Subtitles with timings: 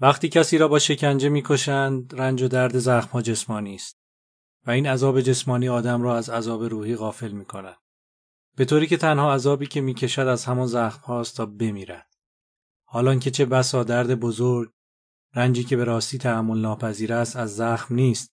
[0.00, 4.00] وقتی کسی را با شکنجه می‌کشند رنج و درد زخمها جسمانی است
[4.66, 7.76] و این عذاب جسمانی آدم را از عذاب روحی غافل می کند.
[8.56, 12.06] به طوری که تنها عذابی که می‌کشد از همان زخم هاست تا بمیرد.
[12.84, 14.70] حالان که چه بسا درد بزرگ
[15.34, 18.30] رنجی که به راستی تحمل ناپذیر است از زخم نیست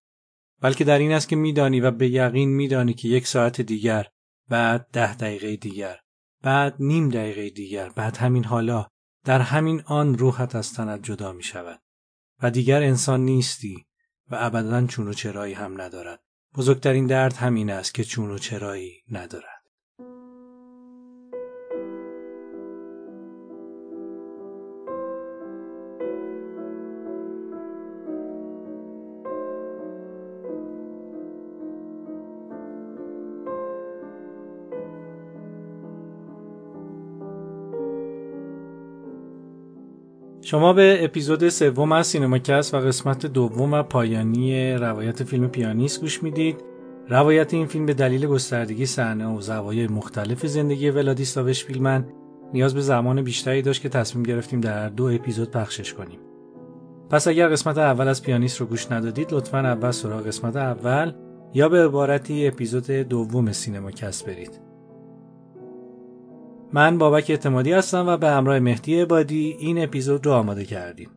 [0.60, 4.06] بلکه در این است که میدانی و به یقین میدانی که یک ساعت دیگر
[4.48, 5.98] بعد ده دقیقه دیگر
[6.42, 8.86] بعد نیم دقیقه دیگر بعد همین حالا
[9.28, 11.80] در همین آن روحت از تنت جدا می شود
[12.42, 13.86] و دیگر انسان نیستی
[14.30, 16.20] و ابدا چون و چرایی هم ندارد.
[16.54, 19.57] بزرگترین درد همین است که چون و چرایی ندارد.
[40.50, 46.22] شما به اپیزود سوم از سینماکست و قسمت دوم و پایانی روایت فیلم پیانیست گوش
[46.22, 46.64] می‌دید.
[47.08, 52.04] روایت این فیلم به دلیل گستردگی صحنه و زوایای مختلف زندگی ولادیسلاو اشپیلمن
[52.52, 56.18] نیاز به زمان بیشتری داشت که تصمیم گرفتیم در دو اپیزود پخشش کنیم.
[57.10, 61.12] پس اگر قسمت اول از پیانیست رو گوش ندادید لطفا اول سراغ قسمت اول
[61.54, 64.67] یا به عبارتی اپیزود دوم سینماکست برید.
[66.72, 71.10] من بابک اعتمادی هستم و به همراه مهدی عبادی این اپیزود رو آماده کردیم.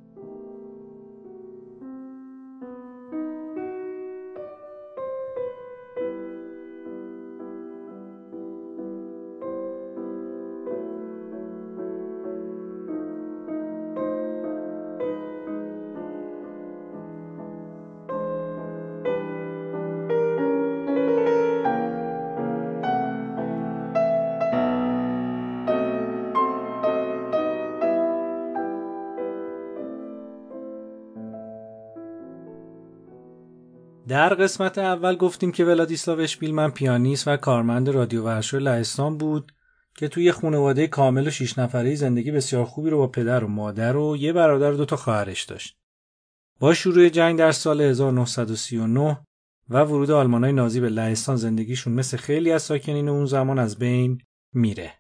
[34.32, 39.52] در قسمت اول گفتیم که ولادیسلاو اشپیلمن پیانیست و کارمند رادیو ورشو لهستان بود
[39.96, 43.98] که توی خانواده کامل و شیش نفره زندگی بسیار خوبی رو با پدر و مادر
[43.98, 45.78] و یه برادر و دو تا خواهرش داشت.
[46.60, 49.20] با شروع جنگ در سال 1939
[49.70, 54.22] و ورود آلمانای نازی به لهستان زندگیشون مثل خیلی از ساکنین اون زمان از بین
[54.54, 54.94] میره.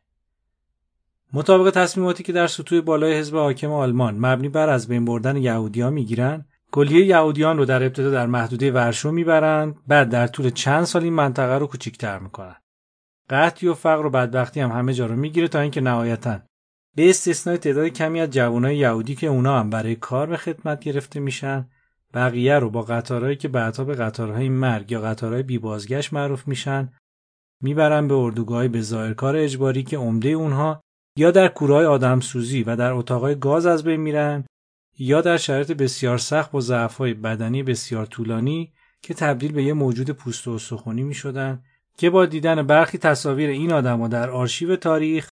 [1.33, 5.89] مطابق تصمیماتی که در سطوح بالای حزب حاکم آلمان مبنی بر از بین بردن یهودی‌ها
[5.89, 11.03] می‌گیرن کلیه یهودیان رو در ابتدا در محدوده ورشو می‌برند بعد در طول چند سال
[11.03, 12.55] این منطقه رو کوچیک‌تر می‌کنن
[13.29, 16.39] قحطی و فقر و بدبختی هم همه جا رو می‌گیره تا اینکه نهایتا
[16.95, 21.19] به استثنای تعداد کمی از جوانای یهودی که اونا هم برای کار به خدمت گرفته
[21.19, 21.69] میشن
[22.13, 26.89] بقیه رو با قطارهایی که بعدها به قطارهای مرگ یا قطارهای بی بازگشت معروف میشن
[27.61, 30.81] می‌برن به اردوگاه به ظاهرکار اجباری که عمده اونها
[31.17, 34.43] یا در کورهای آدمسوزی و در اتاقای گاز از بین میرن
[35.03, 40.09] یا در شرایط بسیار سخت با ضعف‌های بدنی بسیار طولانی که تبدیل به یه موجود
[40.09, 41.63] پوست و استخونی می شدن
[41.97, 45.29] که با دیدن برخی تصاویر این آدما در آرشیو تاریخ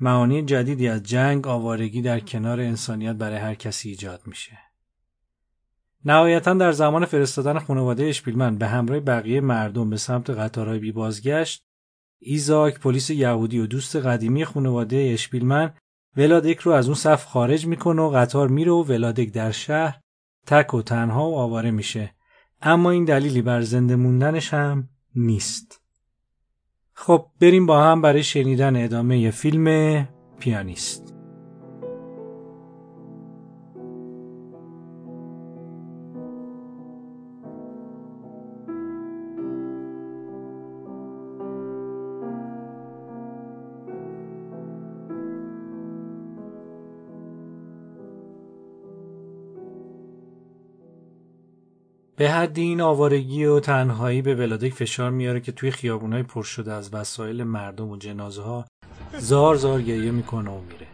[0.00, 4.58] معانی جدیدی از جنگ آوارگی در کنار انسانیت برای هر کسی ایجاد میشه.
[6.04, 11.62] نهایتا در زمان فرستادن خانواده اشپیلمن به همراه بقیه مردم به سمت قطارهای بی بازگشت
[12.18, 15.74] ایزاک پلیس یهودی و دوست قدیمی خانواده اشپیلمن
[16.16, 20.00] ولادک رو از اون صف خارج می‌کنه و قطار میره و ولادک در شهر
[20.46, 22.14] تک و تنها و آواره میشه.
[22.62, 25.80] اما این دلیلی بر زنده موندنش هم نیست.
[26.94, 30.08] خب بریم با هم برای شنیدن ادامه فیلم
[30.38, 31.11] پیانیست.
[52.16, 56.72] به حد این آوارگی و تنهایی به ولادک فشار میاره که توی خیابونای پر شده
[56.72, 58.64] از وسایل مردم و جنازه ها
[59.18, 60.86] زار زار گریه می‌کنه و میره.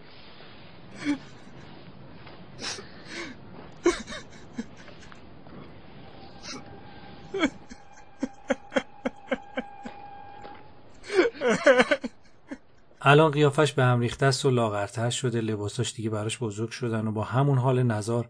[13.01, 17.13] الان قیافش به هم ریخته است و لاغرتر شده لباساش دیگه براش بزرگ شدن و
[17.13, 18.23] با همون حال نظر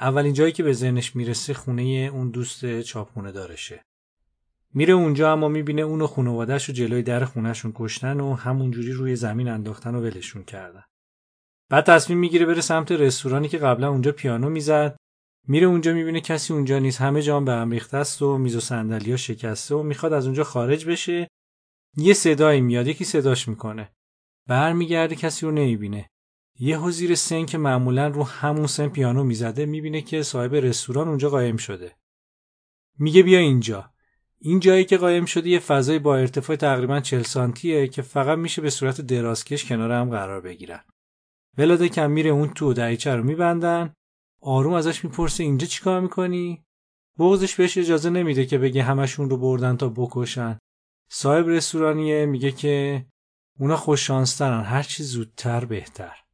[0.00, 3.84] اولین جایی که به ذهنش می‌رسه خونه اون دوست چاپخونه دارشه.
[4.74, 6.06] میره اونجا اما می‌بینه اون و
[6.44, 10.82] رو جلوی در خونهشون کشتن و همونجوری روی زمین انداختن و ولشون کردن.
[11.70, 14.96] بعد تصمیم می‌گیره بره سمت رستورانی که قبلا اونجا پیانو می‌زد.
[15.48, 18.60] میره اونجا می‌بینه کسی اونجا نیست همه جام به هم ریخته است و میز و
[18.60, 21.28] صندلی‌ها شکسته و می‌خواد از اونجا خارج بشه.
[21.96, 23.92] یه صدایی میاد یکی صداش می‌کنه.
[24.48, 26.10] برمیگرده کسی رو نمی‌بینه.
[26.58, 31.30] یه زیر سن که معمولا رو همون سن پیانو می‌زده می‌بینه که صاحب رستوران اونجا
[31.30, 31.96] قایم شده.
[32.98, 33.90] میگه بیا اینجا.
[34.38, 38.62] این جایی که قایم شده یه فضای با ارتفاع تقریبا 40 سانتیه که فقط میشه
[38.62, 40.84] به صورت درازکش کنار هم قرار بگیرن.
[41.58, 43.94] ولاده کم میره اون تو دریچه رو میبندن.
[44.40, 46.64] آروم ازش می‌پرسه اینجا چیکار می‌کنی؟
[47.18, 50.58] بغزش بهش اجازه نمیده که بگه همشون رو بردن تا بکشن.
[51.10, 53.06] صاحب رستورانیه میگه که
[53.58, 56.27] اونا خوششانسترن هر چی زودتر بهتر.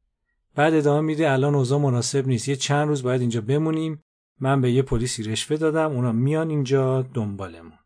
[0.55, 2.49] بعد ادامه میده الان اوضاع مناسب نیست.
[2.49, 4.03] یه چند روز باید اینجا بمونیم.
[4.41, 5.93] من به یه پلیسی رشوه دادم.
[5.93, 7.79] اونا میان اینجا دنبالمون.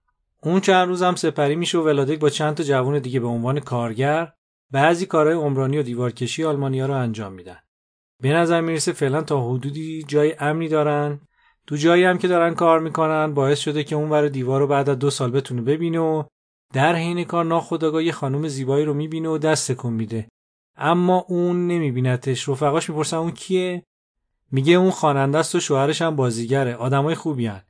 [0.42, 3.60] اون چند روز هم سپری میشه و ولادک با چند تا جوون دیگه به عنوان
[3.60, 4.32] کارگر
[4.70, 7.58] بعضی کارهای عمرانی و دیوارکشی آلمانیا رو انجام میدن.
[8.22, 11.20] به نظر می‌رسه فعلا تا حدودی جای امنی دارن.
[11.66, 14.88] تو جایی هم که دارن کار می‌کنن باعث شده که اون ور دیوار رو بعد
[14.88, 16.22] از دو سال بتونه ببینه و
[16.74, 20.28] در حین کار ناخداگاه یه خانم زیبایی رو می‌بینه و دست تکون میده.
[20.78, 22.48] اما اون نمیبینتش.
[22.48, 23.82] رفقاش می‌پرسن اون کیه؟
[24.52, 26.74] میگه اون خواننده است و شوهرش هم بازیگره.
[26.74, 27.62] آدمای خوبی هن.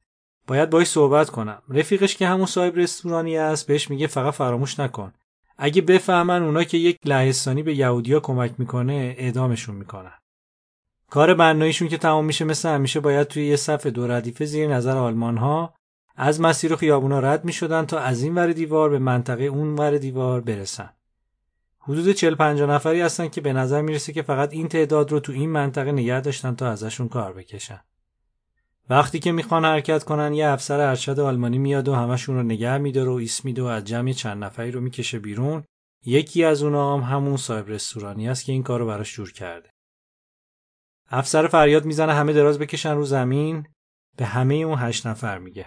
[0.47, 1.63] باید باش صحبت کنم.
[1.69, 5.13] رفیقش که همون صاحب رستورانی است بهش میگه فقط فراموش نکن.
[5.59, 10.13] اگه بفهمن اونا که یک لهستانی به یهودیا کمک می‌کنه اعدامشون می‌کنن.
[11.11, 14.97] کار بناییشون که تمام میشه مثل همیشه باید توی یه صف دو ردیفه زیر نظر
[14.97, 15.75] آلمان ها
[16.17, 20.41] از مسیر خیابونا رد می‌شدن تا از این ور دیوار به منطقه اون ور دیوار
[20.41, 20.91] برسن.
[21.89, 25.33] حدود 40 50 نفری هستن که به نظر می‌رسه که فقط این تعداد رو تو
[25.33, 27.81] این منطقه نگه داشتن تا ازشون کار بکشن.
[28.91, 33.11] وقتی که می‌خوان حرکت کنن یه افسر ارشد آلمانی میاد و همشون رو نگه میداره
[33.11, 35.65] و ایست میده و از جمع چند نفری رو می‌کشه بیرون.
[36.05, 39.71] یکی از اونا هم همون صاحب رستورانی است که این کار رو براش جور کرده.
[41.11, 43.67] افسر فریاد می‌زنه همه دراز بکشن رو زمین.
[44.17, 45.67] به همه اون هشت نفر میگه.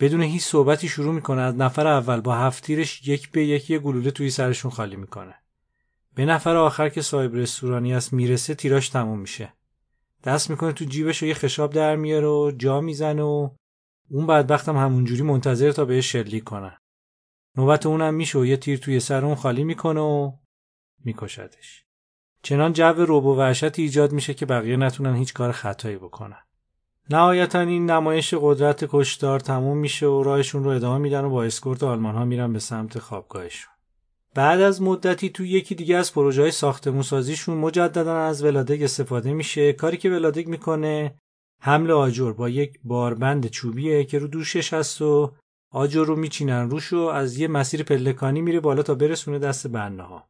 [0.00, 1.42] بدون هیچ صحبتی شروع می‌کنه.
[1.42, 5.41] از نفر اول با هفتیرش یک به یکی گلوله توی سرشون خالی می‌کنه.
[6.14, 9.52] به نفر آخر که صاحب رستورانی است می‌رسه تیراش تموم میشه.
[10.24, 13.48] دست می‌کنه تو جیبش و یه خشاب در میاره و جا می‌زنه و
[14.10, 16.76] اون بدبختم همونجوری منتظر تا بهش شلیک کنن
[17.56, 20.32] نوبت اونم میشه و یه تیر توی سر اون خالی می‌کنه و
[21.04, 21.84] میکشدش.
[22.42, 26.42] چنان جو روب و وحشتی ایجاد میشه که بقیه نتونن هیچ کار خطایی بکنن.
[27.10, 31.82] نهایتا این نمایش قدرت کشتار تموم میشه و راهشون رو ادامه میدن و با اسکورت
[31.82, 33.72] آلمان ها میرن به سمت خوابگاهشون.
[34.34, 39.32] بعد از مدتی تو یکی دیگه از پروژه های ساختمون سازیشون مجددا از ولادگ استفاده
[39.32, 39.72] میشه.
[39.72, 41.14] کاری که ولادگ می‌کنه
[41.60, 45.32] حمل آجر با یک باربند چوبیه که رو دوشش هست و
[45.70, 50.02] آجر رو میچینن روش و از یه مسیر پلکانی میره بالا تا برسونه دست بنده
[50.02, 50.28] ها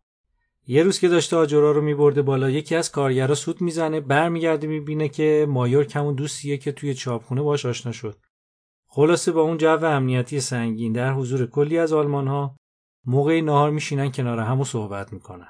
[0.67, 5.09] یه روز که داشته آجرها رو میبرده بالا یکی از کارگرا سود می‌زنه برمیگرده می‌بینه
[5.09, 8.17] که مایور کمون دوستیه که توی چاپخونه باش آشنا شد.
[8.87, 12.57] خلاصه با اون جو امنیتی سنگین در حضور کلی از آلمان ها
[13.05, 15.49] موقع نهار میشینن کنار هم و صحبت می‌کنن.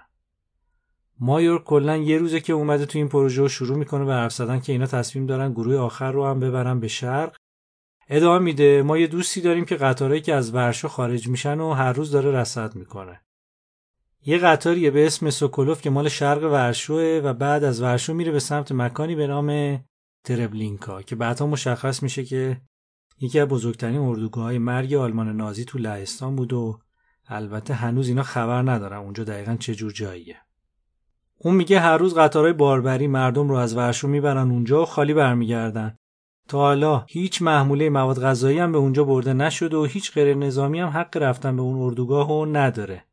[1.21, 4.61] مایور کلا یه روزه که اومده تو این پروژه رو شروع می‌کنه به حرف زدن
[4.61, 7.37] که اینا تصمیم دارن گروه آخر رو هم ببرن به شرق.
[8.09, 11.93] ادامه میده ما یه دوستی داریم که قطارهایی که از ورشو خارج میشن و هر
[11.93, 13.21] روز داره رصد می‌کنه.
[14.25, 18.39] یه قطاریه به اسم سوکولوف که مال شرق ورشوه و بعد از ورشو میره به
[18.39, 19.79] سمت مکانی به نام
[20.25, 22.61] تربلینکا که بعدها مشخص میشه که
[23.21, 26.81] یکی از بزرگترین اردوگاه های مرگ آلمان نازی تو لهستان بود و
[27.33, 30.37] البته هنوز اینا خبر ندارن اونجا دقیقا چه جور جاییه.
[31.39, 35.97] اون میگه هر روز قطارهای باربری مردم رو از ورشو می‌برن اونجا و خالی برمیگردن.
[36.49, 40.81] تا حالا هیچ محموله مواد غذایی هم به اونجا برده نشده و هیچ غیر نظامی
[40.81, 43.05] هم حق رفتن به اون اردوگاه رو نداره.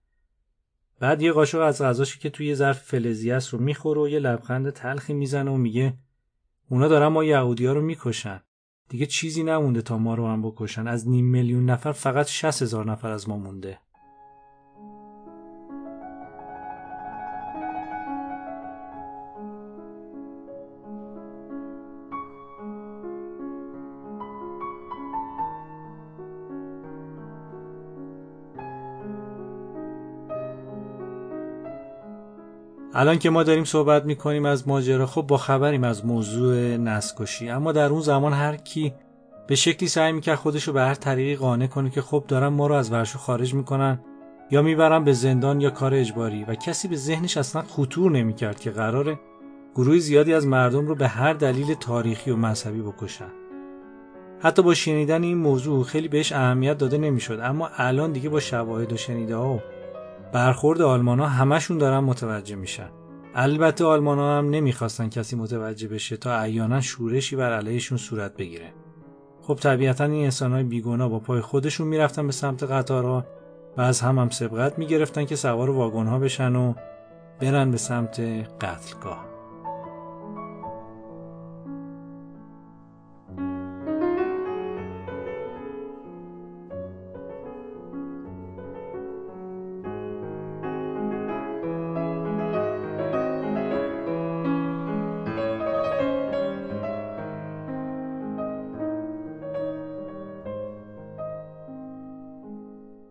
[0.99, 4.69] بعد یه قاشق از غذاشی که توی ظرف فلزی است رو می‌خوره و یه لبخند
[4.69, 5.93] تلخی می‌زنه و میگه
[6.69, 8.41] اونا دارن ما یهودیا رو می‌کشن.
[8.89, 10.87] دیگه چیزی نمونده تا ما رو هم بکشن.
[10.87, 13.79] از نیم میلیون نفر فقط 60 هزار نفر از ما مونده.
[32.99, 37.49] الان که ما داریم صحبت می‌کنیم از ماجرا خب با خبریم از موضوع نسکشی.
[37.49, 38.93] اما در اون زمان هر کی
[39.47, 42.67] به شکلی سعی می‌کرد خودش رو به هر طریقی قانع کنه که خب دارن ما
[42.67, 43.99] رو از ورشو خارج می‌کنن
[44.51, 46.43] یا می‌برن به زندان یا کار اجباری.
[46.43, 49.19] و کسی به ذهنش اصلا خطور نمی‌کرد که قراره
[49.75, 53.31] گروه زیادی از مردم رو به هر دلیل تاریخی و مذهبی بکشن.
[54.39, 57.39] حتی با شنیدن این موضوع خیلی بهش اهمیت داده نمی‌شد.
[57.43, 59.59] اما الان دیگه با شواهد و شنیده ها
[60.33, 62.89] برخورد آلمان ها همشون دارن متوجه میشن.
[63.35, 68.73] البته آلمان ها هم نمی‌خواستن کسی متوجه بشه تا احیانا شورشی بر علیهشون صورت بگیره.
[69.41, 73.25] خب طبیعتا این انسان های بیگنا با پای خودشون می‌رفتن به سمت قطارها
[73.77, 76.73] و از هم هم سبقت می‌گرفتن که سوار واگن ها بشن و
[77.39, 78.19] برن به سمت
[78.61, 79.28] قتلگاه.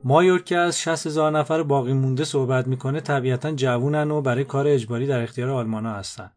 [0.09, 4.67] مایور که از 60 هزار نفر باقی مونده صحبت می‌کنه طبیعتا جوونن و برای کار
[4.67, 6.31] اجباری در اختیار آلمانا هستن.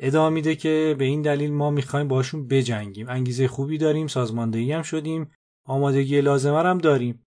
[0.00, 3.08] ادامه میده که به این دلیل ما می‌خوایم باشون بجنگیم.
[3.08, 5.30] انگیزه خوبی داریم سازماندهی هم شدیم.
[5.64, 7.26] آمادگی لازمه هم داریم.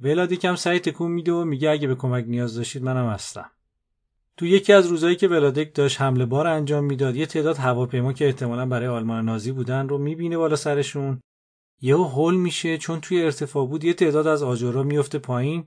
[0.00, 3.50] ولادی کم سعی تکون میده و میگه اگه به کمک نیاز داشتید منم هستم.
[4.36, 8.26] تو یکی از روزایی که ولادک داشت حمله بار انجام می‌داد یه تعداد هواپیما که
[8.26, 11.20] احتمالا برای آلمان نازی بودن رو می‌بینه بالا سرشون.
[11.80, 15.66] یهو هول میشه چون توی ارتفاع بود یه تعداد از آجرها میفته پایین.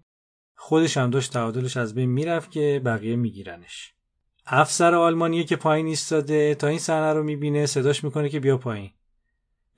[0.55, 3.93] خودش هم داشت تعادلش از بین می‌رفت که بقیه میگیرنش.
[4.45, 8.91] افسر آلمانی که پایین ایستاده تا این صحنه رو می‌بینه صداش می‌کنه که بیا پایین.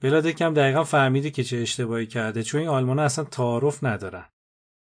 [0.01, 4.25] بلادک هم دقیقا فهمیده که چه اشتباهی کرده چون این آلمان اصلا تعارف ندارن.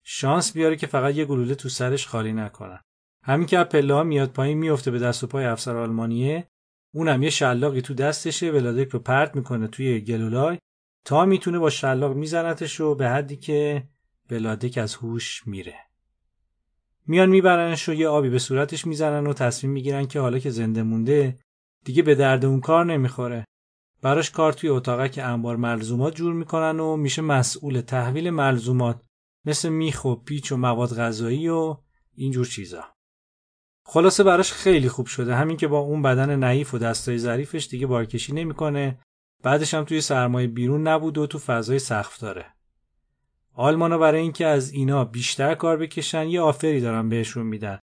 [0.04, 2.80] شانس بیاره که فقط یه گلوله تو سرش خالی نکنن.
[3.24, 6.48] همین که پله میاد پایین میفته به دست و پای افسر آلمانیه.
[6.94, 10.58] اونم یه شلاقی تو دستشه ولادک رو پرت می‌کنه توی گلولای.
[11.06, 13.88] تا می‌تونه با شلاق میزنتش و به حدی که
[14.32, 15.76] ولادک از هوش میره.
[17.08, 20.84] میان میبرنش و یه آبی به صورتش می‌زنن و تصمیم می‌گیرن که حالا که زنده
[20.84, 21.40] مونده
[21.86, 23.46] دیگه به درد اون کار نمی‌خوره.
[24.02, 29.02] براش کار توی که انبار ملزومات جور می‌کنن و میشه مسئول تحویل ملزومات
[29.46, 31.78] مثل میخ و پیچ و مواد غذایی و
[32.16, 32.84] اینجور چیزا.
[33.86, 35.36] خلاصه براش خیلی خوب شده.
[35.36, 39.00] همین که با اون بدن نحیف و دستای ظریفش دیگه بارکشی نمی‌کنه.
[39.44, 42.46] بعدش هم توی سرمایه بیرون نبود و تو فضای سخف داره.
[43.54, 47.80] آلمانا برای اینکه از اینا بیشتر کار بکشن یه آفری دارن بهشون میدن.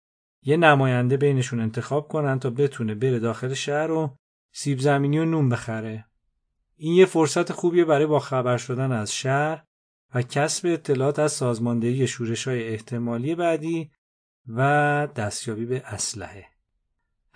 [0.42, 4.16] یه نماینده بینشون انتخاب کنن تا بتونه بره داخل شهر و
[4.52, 6.04] سیب زمینی و نون بخره.
[6.76, 9.64] این یه فرصت خوبیه برای با خبر شدن از شهر
[10.14, 13.90] و کسب اطلاعات از سازماندهی شورش های احتمالی بعدی
[14.46, 16.53] و دستیابی به اسلحه.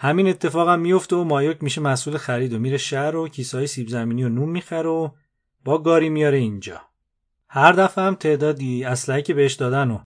[0.00, 3.88] همین اتفاق هم میفته و مایوک میشه مسئول خرید و میره شهر و کیسای سیب
[3.88, 5.08] زمینی و نون می‌خره و
[5.64, 6.80] با گاری میاره اینجا.
[7.48, 9.98] هر دفعه هم تعدادی اسلحه که بهش دادن و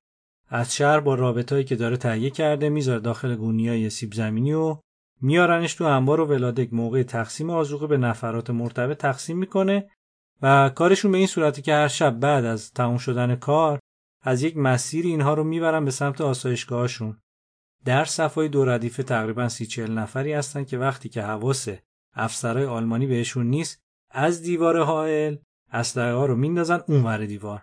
[0.49, 4.77] از شهر با رابطایی که داره تهیه کرده می‌ذاره داخل گونیای سیب زمینی و
[5.21, 9.91] میارنش تو انبار و ولادک موقع تقسیم آزوقه به نفرات مرتبط تقسیم می‌کنه
[10.43, 13.79] و کارشون به این صورتی که هر شب بعد از تموم شدن کار
[14.23, 17.22] از یک مسیر اینها رو می‌برن به سمت آسایشگاهشون.
[17.85, 21.69] در صفای دو ردیفه تقریبا سی چهل نفری هستن که وقتی که حواس
[22.15, 25.37] افسرهای آلمانی بهشون نیست از دیوار حائل
[25.73, 27.63] اسلحه ها رو میندازن اونور دیوار.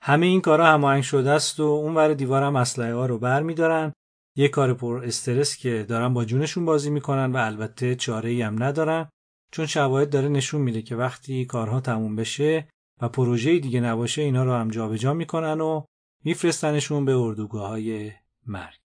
[0.00, 3.92] همه این کارا هماهنگ شده است و اونور دیوار هم اسلحه ها رو برمیدارن
[4.36, 8.62] یه کار پر استرس که دارن با جونشون بازی می‌کنن و البته چاره ای هم
[8.62, 9.08] ندارن
[9.52, 12.68] چون شواهد داره نشون میده که وقتی کارها تموم بشه
[13.02, 15.84] و پروژه دیگه نباشه اینا رو هم جابجا می‌کنن و
[16.24, 18.12] میفرستنشون به اردوگاه های
[18.46, 18.85] مرگ.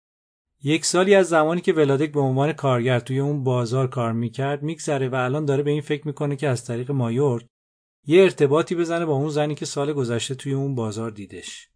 [0.64, 5.10] یک سالی از زمانی که ولادک به عنوان کارگر توی اون بازار کار می‌کرد میگذره
[5.10, 7.46] و الان داره به این فکر می‌کنه که از طریق مایورد
[8.06, 11.70] یه ارتباطی بزنه با اون زنی که سال گذشته توی اون بازار دیدش.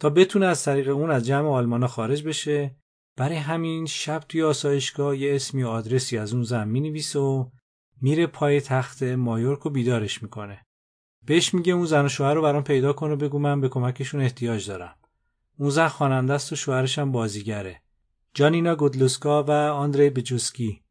[0.00, 2.76] تا بتونه از طریق اون از جمع آلمانا خارج بشه
[3.16, 7.44] برای همین شب توی آسایشگاه یه اسمی و آدرسی از اون زن می‌نویسه و
[8.00, 10.66] میره پای تخت مایورک و بیدارش می‌کنه.
[11.26, 14.20] بهش میگه اون زن و شوهر رو برام پیدا کن و بگو من به کمکشون
[14.20, 14.96] احتیاج دارم.
[15.58, 17.82] اون زن خواننده است و شوهرش هم بازیگره.
[18.34, 20.82] جانینا گودلوسکا و آندری بجوسکی.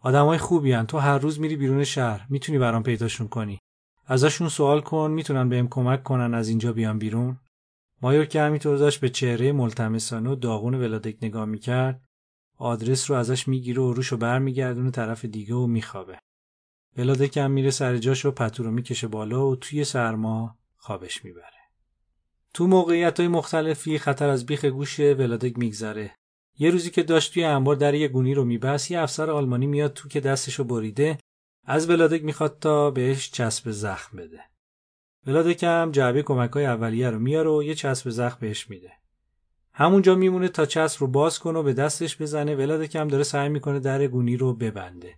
[0.00, 0.86] آدمای خوبی هن.
[0.86, 2.26] تو هر روز میری بیرون شهر.
[2.30, 3.58] می‌تونی برام پیداشون کنی.
[4.06, 5.10] ازشون سوال کن.
[5.10, 7.38] می‌تونن بهم کمک کنن از اینجا بیان بیرون.
[8.02, 12.02] مایور که همینطور داشت به چهره ملتمسانه و داغون ولادک نگاه می‌کرد
[12.58, 16.18] آدرس رو ازش می‌گیره و روشو برمیگردونه طرف دیگه و میخوابه.
[16.96, 21.62] ولادک هم میره سر جاش و پتو رو می‌کشه بالا و توی سرما خوابش می‌بره.
[22.54, 26.14] تو موقعیت های مختلفی خطر از بیخ گوش ولادک میگذره.
[26.58, 29.92] یه روزی که داشت توی انبار در یه گونی رو میبست یه افسر آلمانی میاد
[29.92, 31.18] تو که دستشو بریده
[31.64, 34.40] از ولادک می‌خواد تا بهش چسب زخم بده.
[35.26, 38.92] ولادک هم جعبه کمک های اولیه رو میاره و یه چسب زخم بهش میده.
[39.72, 42.54] همونجا میمونه تا چسب رو باز کنه و به دستش بزنه.
[42.54, 45.14] ولادک هم داره سعی می‌کنه در گونی رو ببنده.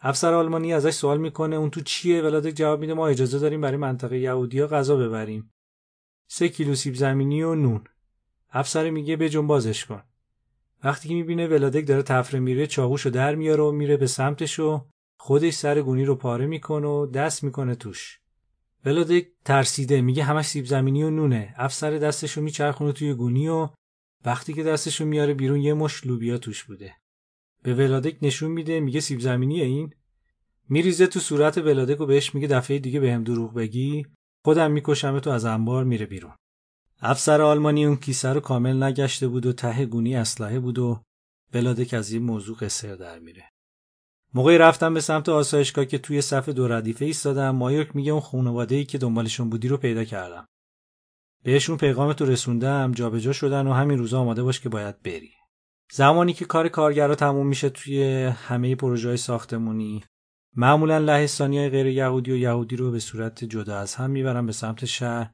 [0.00, 3.76] افسر آلمانی ازش سوال می‌کنه اون تو چیه؟ ولادک جواب میده ما اجازه داریم برای
[3.76, 5.50] منطقه یهودیا غذا ببریم.
[6.28, 7.84] سه کیلو سیب زمینی و نون.
[8.50, 10.02] افسر میگه به بازش کن.
[10.86, 14.84] وقتی که می‌بینه ولادک داره تفره میره چاقوشو در میاره و میره به سمتش و
[15.20, 18.20] خودش سر گونی رو پاره می‌کنه و دست می‌کنه توش.
[18.84, 21.54] ولادک ترسیده میگه همش سیب زمینی و نونه.
[21.56, 23.68] افسر دستشو میچرخونه توی گونی و
[24.24, 26.94] وقتی که دستشو میاره بیرون یه مش لوبیا توش بوده.
[27.62, 29.94] به ولادک نشون میده میگه سیب زمینی این.
[30.68, 34.06] میریزه تو صورت ولادک و بهش میگه دفعه دیگه بهم به دروغ بگی.
[34.44, 36.32] خودم می‌کشم تو از انبار میره بیرون.
[37.00, 41.00] افسر آلمانی اون کیسه رو کامل نگشته بود و ته گونی اسلحه بود و
[41.54, 43.44] ولادک از این موضوع قصر در میره.
[44.34, 48.84] موقعی رفتم به سمت آسایشگاه که توی صف دو ردیفه ایستادم مایورک میگه اون خانواده‌ای
[48.84, 50.46] که دنبالشون بودی رو پیدا کردم.
[51.42, 55.32] بهشون پیغامتو رسوندم جابجا شدن و همین روزا آماده باش که باید بری.
[55.92, 60.04] زمانی که کار کارگرا تموم میشه توی همه پروژه های ساختمونی
[60.56, 64.52] معمولا لهستانی های غیر یهودی و یهودی رو به صورت جدا از هم می‌برن به
[64.52, 65.30] سمت شهر.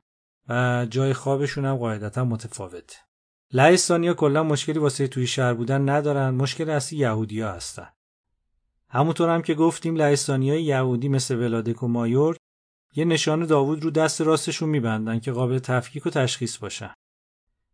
[0.49, 2.97] و جای خوابشون هم قاعدتا متفاوته
[3.53, 6.31] لهستانی ها کلا مشکلی واسه توی شهر بودن ندارن.
[6.31, 7.89] مشکل اصلی یهودی ها هستن.
[8.89, 12.37] همونطور هم که گفتیم لهستانی های یهودی مثل ولادک و مایور
[12.95, 16.95] یه نشان داوود رو دست راستشون میبندن که قابل تفکیک و تشخیص باشن.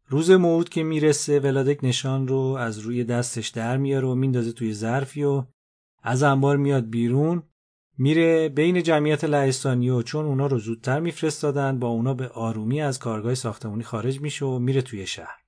[0.06, 4.74] روز موعود که می‌رسه ولادک نشان رو از روی دستش در میاره و میندازه توی
[4.74, 5.44] ظرفی و
[6.02, 7.42] از انبار میاد بیرون.
[7.98, 12.98] میره بین جمعیت لهستانی و چون اونا رو زودتر میفرستادن با اونا به آرومی از
[12.98, 15.38] کارگاه ساختمونی خارج میشه و میره توی شهر.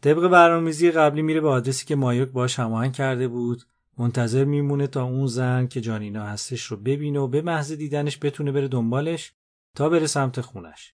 [0.00, 3.62] طبق برنامه‌ریزی قبلی میره به آدرسی که مایوک باش هماهنگ کرده بود.
[3.98, 8.52] منتظر میمونه تا اون زن که جانینا هستش رو ببینه و به محض دیدنش بتونه
[8.52, 9.32] بره دنبالش
[9.74, 10.94] تا بره سمت خونش.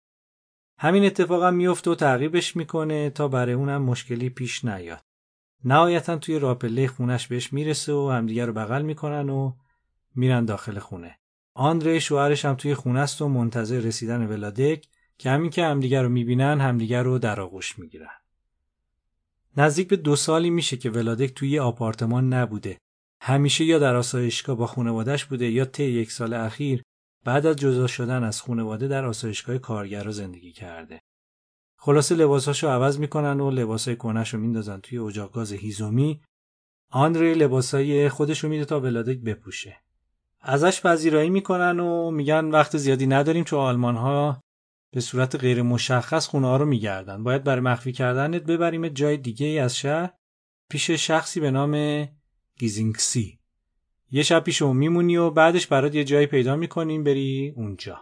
[0.78, 5.04] همین اتفاقم میفته و تعقیبش می‌کنه تا برای اونم مشکلی پیش نیاد.
[5.64, 9.52] نهایتا توی راپله خونش بهش می‌رسه و همدیگه رو بغل می‌کنن و
[10.14, 11.18] میرن داخل خونه
[11.54, 14.88] آندره شوهرش هم توی خونه است و منتظر رسیدن ولادک
[15.18, 18.20] که همین که همدیگه رو می‌بینن همدیگه رو در آغوش می‌گیرن
[19.56, 22.78] نزدیک به دو سالی میشه که ولادک توی آپارتمان نبوده
[23.20, 26.82] همیشه یا در آسایشگاه با خانوادش بوده یا طی یک سال اخیر
[27.24, 31.00] بعد از جدا شدن از خانواده در آسایشگاه کارگرا زندگی کرده.
[31.76, 36.20] خلاصه لباساشو عوض می‌کنن و لباسای کنش رو میندازن توی اجاق گاز هیزومی.
[36.90, 39.76] آندری لباسای خودشو میده تا ولادک بپوشه.
[40.40, 44.40] ازش پذیرایی می‌کنن و میگن وقت زیادی نداریم چون آلمان ها
[44.92, 47.22] به صورت غیر مشخص خونه ها رو میگردن.
[47.22, 50.10] باید برای مخفی کردنت ببریم جای دیگه ای از شهر
[50.70, 52.04] پیش شخصی به نام
[52.58, 53.38] گیزینگسی.
[54.10, 57.98] یه شب پیش اون میمونی و بعدش برات یه جایی پیدا می‌کنیم بری اونجا.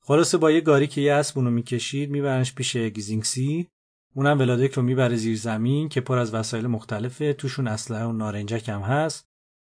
[0.00, 3.68] خلاصه با یه گاری که یه اسب اونو می‌کشید میبرنش پیش گیزینگسی.
[4.14, 8.68] اونم ولادک رو می‌بره زیر زمین که پر از وسایل مختلفه توشون اسلحه و نارنجک
[8.68, 9.26] هم هست.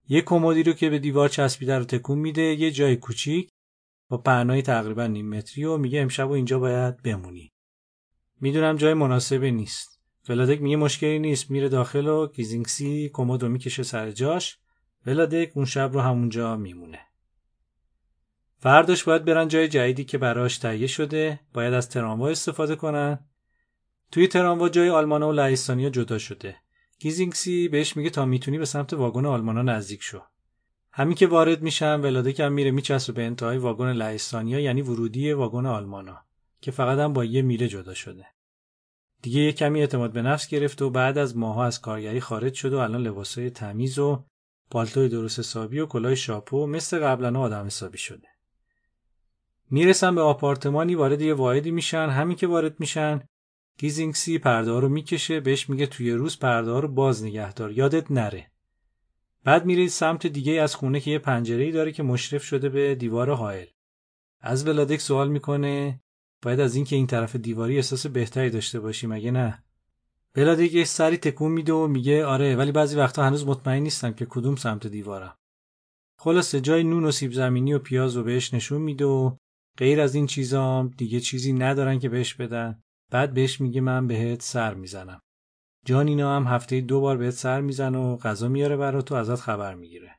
[0.09, 3.51] یه کمدی رو که به دیوار چسبیده رو تکون میده یه جای کوچیک
[4.09, 7.53] با پهنای تقریبا نیم متری و میگه امشب و اینجا باید بمونی.
[8.41, 10.01] می‌دونم جای مناسبی نیست.
[10.29, 14.59] ولادک میگه مشکلی نیست میره داخل و گیزینگسی کمد رو می‌کشه سر جاش.
[15.07, 16.99] ولادک اون شب رو همونجا میمونه.
[18.59, 23.19] فرداش باید برن جای جدیدی که براش تهیه شده باید از تراموا استفاده کنن.
[24.13, 26.57] توی تراموا جای آلمانا و لهستانیا جدا شده.
[27.01, 30.21] گیزینگسی بهش میگه تا می‌تونی به سمت واگن آلمانا نزدیک شو.
[30.93, 35.67] همین که وارد میشن ولادک هم میره میچسبه به انتهای واگن لهستانیا یعنی ورودی واگن
[35.67, 36.25] آلمانا
[36.61, 38.27] که فقط هم با یه میره جدا شده.
[39.23, 42.73] دیگه یه کمی اعتماد به نفس گرفت و بعد از ماها از کارگری خارج شد
[42.73, 44.25] و الان لباسای تمیز و
[44.71, 48.29] پالتوی درست حسابی و کلاه شاپو مثل قبلا آدم حسابی شده.
[49.71, 52.09] می‌رسن به آپارتمانی وارد یه واحدی میشن.
[52.09, 53.21] همین که وارد میشن
[53.81, 58.51] گیزینگسی پرده رو می‌کشه بهش میگه توی روز پرده رو باز نگهدار یادت نره.
[59.45, 63.35] بعد میرید سمت دیگه از خونه که یه پنجره داره که مشرف شده به دیوار
[63.35, 63.67] حائل.
[64.41, 66.01] از ولادک سوال می‌کنه
[66.43, 69.65] باید از اینکه این طرف دیواری احساس بهتری داشته باشی مگه نه؟
[70.35, 74.27] بلا دیگه سری تکون میده و میگه آره ولی بعضی وقتا هنوز مطمئن نیستم که
[74.27, 75.37] کدوم سمت دیوارم.
[76.19, 79.37] خلاصه جای نون و سیب زمینی و پیاز رو بهش نشون میده و
[79.77, 82.83] غیر از این چیزام دیگه چیزی ندارن که بهش بدن.
[83.11, 85.21] بعد بهش میگه من بهت سر می‌زنم.
[85.85, 89.75] جانینا هم هفته دو بار بهت سر می‌زنه و غذا میاره برا تو ازت خبر
[89.75, 90.11] می‌گیره.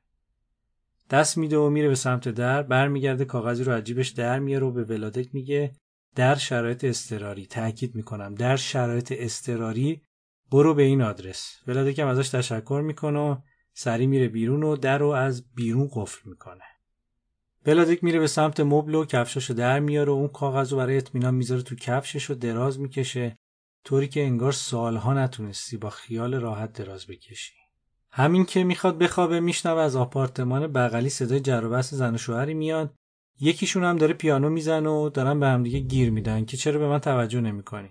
[1.10, 4.84] دست میده و میره به سمت در برمیگرده کاغذی رو عجیبش در میاره و به
[4.84, 5.76] ولادک میگه
[6.16, 10.02] در شرایط استراری تاکید می‌کنم در شرایط استراری
[10.52, 11.58] برو به این آدرس.
[11.68, 13.36] ولادکم ازش تشکر می‌کنه و
[13.74, 16.64] سری میره بیرون و در رو از بیرون قفل می‌کنه.
[17.66, 21.36] ولادک میره به سمت مبل و کفشاشو در میاره و اون کاغذ رو برای اطمینان
[21.36, 23.38] می‌ذاره تو کفشش و دراز می‌کشه.
[23.84, 27.54] طوری که انگار سالها نتونستی با خیال راحت دراز بکشی.
[28.12, 32.94] همین که می‌خواد بخوابه میشنوه از آپارتمان بغلی صدای جر زن و شوهری میاد.
[33.40, 37.00] یکیشون هم داره پیانو می‌زنه و دارن به همدیگه گیر میدن که چرا به من
[37.00, 37.90] توجه نمی‌کنی؟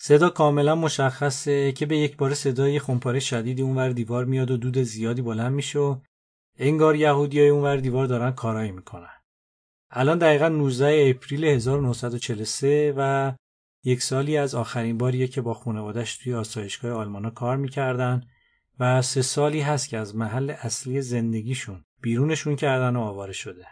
[0.00, 4.78] صدا کاملا مشخصه که به یک بار صدای خونپاره شدیدی اونور دیوار میاد و دود
[4.78, 5.96] زیادی بلند میشه و
[6.58, 9.10] انگار یهودیای اونور دیوار دارن کارایی می‌کنن.
[9.90, 13.32] الان دقیقا 19 اپریل 1943 و
[13.84, 18.22] یک سالی از آخرین باریه که با خانوادش توی آسایشگاه آلمانا کار می‌کردن
[18.80, 23.66] و سه سالی هست که از محل اصلی زندگیشون بیرونشون کردن و آواره شده.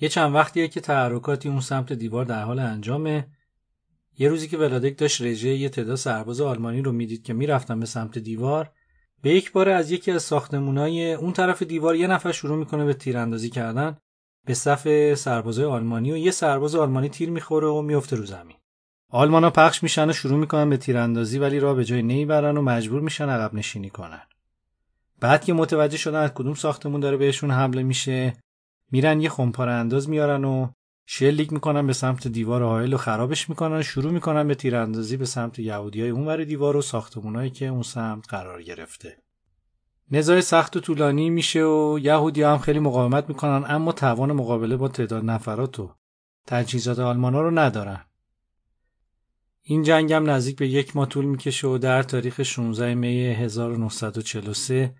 [0.00, 3.28] یه چند وقتیه که تحرکاتی اون سمت دیوار در حال انجامه.
[4.18, 7.86] یه روزی که ولادک داشت رژه یه تعداد سرباز آلمانی رو می‌دید که می‌رفتن به
[7.86, 8.72] سمت دیوار
[9.24, 12.94] به یک بار از یکی از ساختمونای اون طرف دیوار یه نفر شروع می‌کنه به
[12.94, 13.96] تیراندازی کردن
[14.46, 18.56] به صف سربازای آلمانی و یه سرباز آلمانی تیر می‌خوره و میفته رو زمین.
[19.10, 23.00] آلمانا پخش میشن و شروع می‌کنن به تیراندازی ولی راه به جای نمی‌برن و مجبور
[23.00, 24.22] میشن عقب نشینی کنن.
[25.20, 28.32] بعد که متوجه شدن از کدوم ساختمون داره بهشون حمله میشه
[28.92, 30.68] میرن یه خمپاره انداز میارن و
[31.06, 33.76] شلیک می‌کنن به سمت دیوار حائل و خرابش می‌کنن.
[33.78, 38.28] و شروع می‌کنن به تیراندازی به سمت یهودیای اونور دیوار و ساختمونایی که اون سمت
[38.28, 39.16] قرار گرفته.
[40.10, 44.88] نزاع سخت و طولانی میشه و یهودی هم خیلی مقاومت می‌کنن اما توان مقابله با
[44.88, 45.94] تعداد نفرات و
[46.46, 48.04] تجهیزات آلمانا رو ندارن.
[49.62, 54.94] این جنگ هم نزدیک به یک ماه طول می‌کشه و در تاریخ 16 می 1943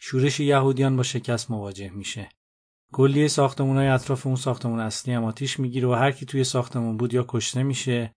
[0.00, 2.28] شورش یهودیان با شکست مواجه میشه.
[2.94, 6.96] کلیه ساختمون های اطراف اون ساختمون اصلی هم آتیش می‌گیره و هر کی توی ساختمون
[6.96, 8.12] بود یا کشته میشه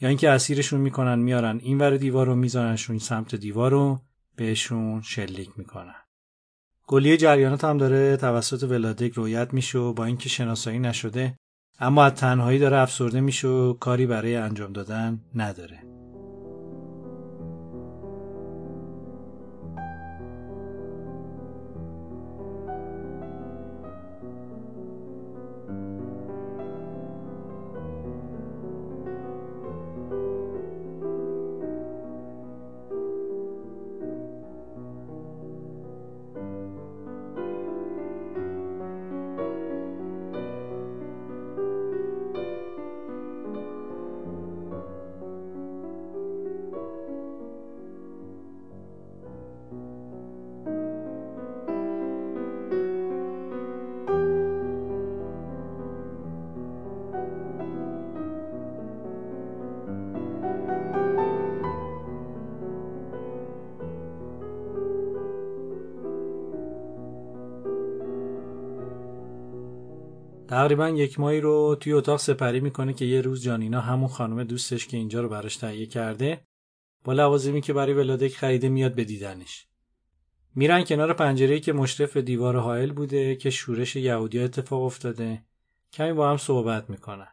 [0.00, 4.00] یا اینکه اسیرشون می‌کنن میارن این ور دیوار رو میزننشون سمت دیوار رو
[4.36, 5.94] بهشون شلیک می‌کنن.
[6.86, 11.36] کلیه جریانات هم داره توسط ولادک رویت میشه و با اینکه شناسایی نشده
[11.78, 15.97] اما از تنهایی داره افسرده میشه و کاری برای انجام دادن نداره.
[70.58, 74.86] تقریبا یک ماهی رو توی اتاق سپری می‌کنه که یه روز جانینا همون خانم دوستش
[74.86, 76.40] که اینجا رو براش تهیه کرده
[77.04, 79.66] با لوازمی که برای ولادک خریده میاد به دیدنش.
[80.54, 85.42] میرن کنار پنجره که مشرف دیوار حائل بوده که شورش یهودیا اتفاق افتاده.
[85.92, 87.28] کمی با هم صحبت می‌کنن.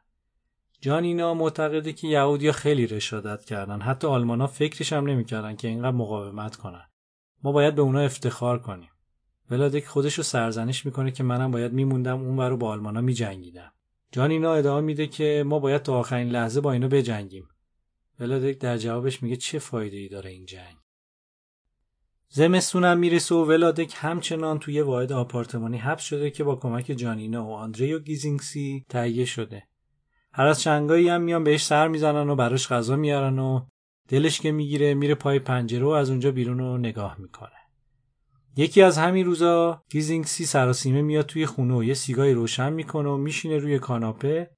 [0.81, 3.81] جانینا معتقده که یهودیا خیلی رشادت کردن.
[3.81, 6.85] حتی آلمانا فکرش هم نمی‌کردن که اینقدر مقاومت کنن.
[7.43, 8.89] ما باید به اونا افتخار کنیم.
[9.49, 13.71] ولادک خودش رو سرزنش می‌کنه که منم باید میموندم اون رو با آلمانا میجنگیدم.
[14.11, 17.47] جانینا ادامه میده که ما باید تا آخرین لحظه با اینو بجنگیم.
[18.19, 20.75] ولادک در جوابش میگه چه فایده ای داره این جنگ.
[22.29, 27.53] زمستونم می‌رسه و ولادک همچنان توی واحد آپارتمانی حبس شده که با کمک جانینا و
[27.53, 29.63] آندری و گیزینگسی تهیه شده.
[30.33, 33.65] هر از چنگایی هم میان بهش سر می‌زنن و براش غذا میارن و
[34.07, 37.64] دلش که می‌گیره میره پای پنجره و از اونجا بیرون رو نگاه می‌کنه.
[38.57, 43.17] یکی از همین روزا گیزینگسی سراسیمه میاد توی خونه و یه سیگاری روشن می‌کنه و
[43.17, 44.49] میشینه روی کاناپه.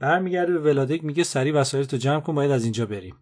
[0.00, 3.16] برمیگرده به ولادک میگه سری وسایلتو جمع کن باید از اینجا بریم.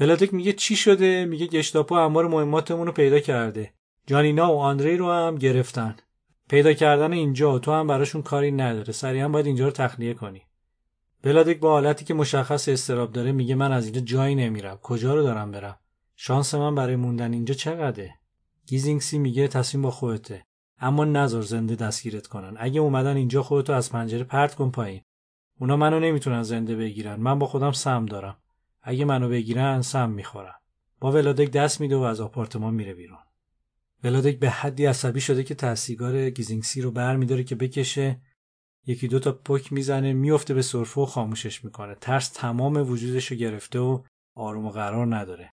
[0.00, 3.74] ولادک میگه چی شده؟ میگه گشتاپو اموال مهماتمون رو پیدا کرده.
[4.06, 5.96] جانینا و آندری رو هم گرفتن.
[6.48, 8.92] پیدا کردن اینجا تو هم براشون کاری نداره.
[8.92, 10.42] سریعا باید اینجا رو تخلیه کنی.
[11.24, 14.76] ولادک با حالتی که مشخص استراب داره میگه من از اینجا جایی نمیرم.
[14.76, 15.78] کجا رو دارم برم؟
[16.16, 18.14] شانس من برای موندن اینجا چقدره؟
[18.66, 20.46] گیزینگسی میگه تصمیم با خودته.
[20.78, 22.56] اما نظر زنده دستگیرت کنن.
[22.58, 25.02] اگه اومدن اینجا خودتو از پنجره پرت کن پایین.
[25.60, 27.16] اونا منو نمی‌تونن زنده بگیرن.
[27.20, 28.36] من با خودم سم دارم.
[28.82, 30.54] اگه منو بگیرن سم می‌خورم.
[31.00, 33.18] با ولادک دست میده و از آپارتمان میره بیرون.
[34.04, 38.20] ولادک به حدی عصبی شده که تحصیلگار گیزینگسی رو بر میداره که بکشه.
[38.86, 41.94] یکی دو تا پک می‌زنه میفته به سرفه و خاموشش می‌کنه.
[41.94, 44.02] ترس تمام وجودش رو گرفته و
[44.34, 45.52] آروم و قرار نداره.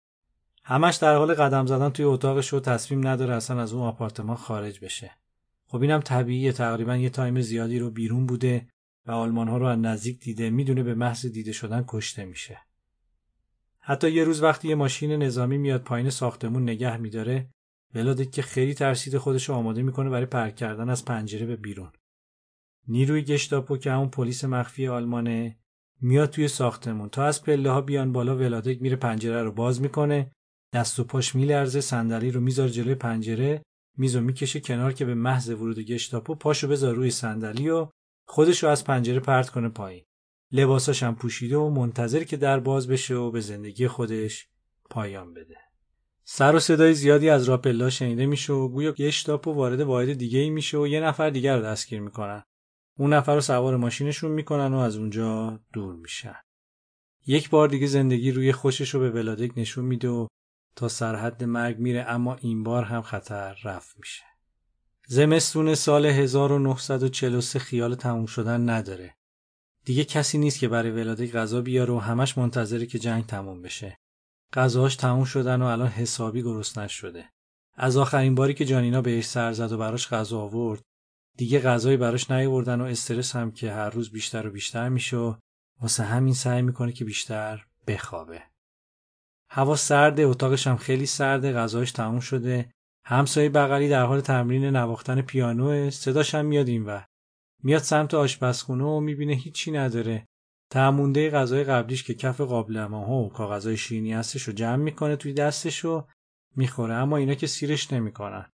[0.68, 4.84] همش در حال قدم زدن توی اتاقش و تصمیم نداره اصلا از اون آپارتمان خارج
[4.84, 5.10] بشه.
[5.66, 8.68] خب اینم طبیعیه تقریبا یه time زیادی رو بیرون بوده
[9.06, 12.58] و آلمانی ها رو از نزدیک دیده می‌دونه به محض دیده شدن کشته میشه.
[13.78, 17.48] حتی یه روز وقتی یه ماشین نظامی میاد پایین ساختمون نگه میداره
[17.94, 21.92] ولادک که خیلی ترسید خودش رو آماده می‌کنه برای پرت کردن از پنجره به بیرون.
[22.88, 25.56] نیروی گشتاپو که همون پلیس مخفی آلمانه
[26.00, 30.30] میاد توی ساختمون تا از پله ها بیان بالا ولادک میره پنجره رو باز می‌کنه.
[30.72, 33.62] دست و پاش میلرزه صندلی رو می‌ذاره جلوی پنجره
[33.98, 37.88] میزو می‌کشه کنار که به محض ورود گشتاپو پاشو بذار روی صندلی و
[38.28, 40.04] خودش رو از پنجره پرت کنه پایین.
[40.52, 44.48] لباساش هم پوشیده و منتظر که در باز بشه و به زندگی خودش
[44.90, 45.56] پایان بده.
[46.24, 50.50] سر و صدای زیادی از راپلا شنیده میشه و گویا گشتاپو وارد واحد دیگه ای
[50.50, 52.42] میشه و یه نفر دیگر رو دستگیر می‌کنن.
[52.98, 56.36] اون نفر رو سوار ماشینشون می‌کنن و از اونجا دور میشن.
[57.26, 60.26] یک بار دیگه زندگی روی خوشش رو به ولادک نشون میده و
[60.76, 64.22] تا سرحد مرگ میره اما این بار هم خطر رفت میشه
[65.08, 69.16] زمستون سال 1943 خیال تموم شدن نداره.
[69.84, 73.96] دیگه کسی نیست که برای ولادک غذا بیاره و همش منتظره که جنگ تموم بشه.
[74.52, 77.24] غذاهاش تموم شدن و الان حسابی گرسنش شده.
[77.74, 80.82] از آخرین باری که جانینا بهش سر زد و براش غذا آورد
[81.36, 85.34] دیگه غذایی براش نیاوردن و استرس هم که هر روز بیشتر و بیشتر میشه و
[85.80, 88.42] واسه همین سعی می‌کنه که بیشتر بخوابه.
[89.56, 92.70] هوا سرده اتاقش هم خیلی سرده غذاش تموم شده.
[93.04, 97.04] همسایه بغلی در حال تمرین نواختن پیانو صداش هم میاد و
[97.62, 100.26] میاد سمت آشپزخونه و می‌بینه هیچی نداره.
[100.70, 105.32] تعمونده غذای قبلیش که کف قابلمه ها و کاغذهای شیرینی هستش رو جمع می‌کنه توی
[105.32, 106.04] دستش و
[106.56, 106.94] می‌خوره.
[106.94, 108.50] اما اینا که سیرش نمی‌کنن.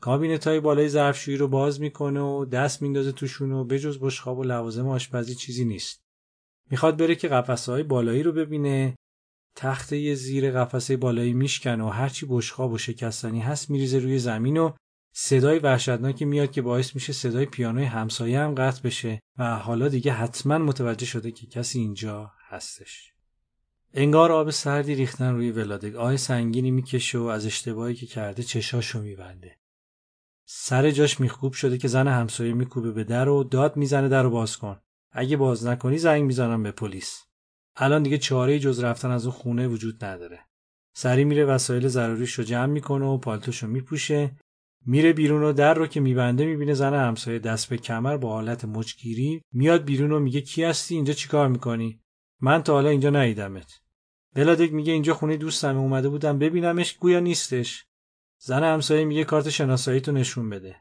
[0.00, 4.44] کابینت های بالای ظرفشویی رو باز می‌کنه و دست میندازه توشون و بجز بشخاب و
[4.44, 6.00] لوازم آشپزی چیزی نیست.
[6.70, 8.94] می‌خواد بره که قفسه های بالایی رو ببینه.
[9.56, 14.72] تخته زیر قفسه بالایی میشکنه و هرچی بشخاب و شکستنی هست میریزه روی زمین و
[15.12, 20.12] صدای وحشتناکی میاد که باعث میشه صدای پیانوی همسایه هم قطع بشه و حالا دیگه
[20.12, 23.12] حتما متوجه شده که کسی اینجا هستش.
[23.94, 29.02] انگار آب سردی ریختن روی ولادک آه سنگینی می‌کشه و از اشتباهی که کرده چشاشو
[29.02, 29.58] میبنده.
[30.44, 34.30] سر جاش میخوب شده که زن همسایه میکوبه به در و داد می‌زنه در رو
[34.30, 34.80] باز کن.
[35.12, 37.27] اگه باز نکنی زنگ می‌زنم به پلیس.
[37.80, 40.40] الان دیگه چاره جز رفتن از اون خونه وجود نداره.
[40.94, 44.30] سری میره وسایل ضروریش رو جمع می‌کنه و پالتوشو میپوشه.
[44.86, 48.64] میره بیرون و در رو که میبنده می‌بینه زن همسایه دست به کمر با حالت
[48.64, 52.00] مچگیری میاد بیرون و میگه کی هستی؟ اینجا چیکار می‌کنی؟
[52.40, 53.80] من تا حالا اینجا ندیدمت.
[54.34, 57.84] بلادک میگه اینجا خونه دوستم اومده بودم ببینمش گویا نیستش.
[58.38, 60.76] زن همسایه میگه کارت شناسایی تو نشون بده.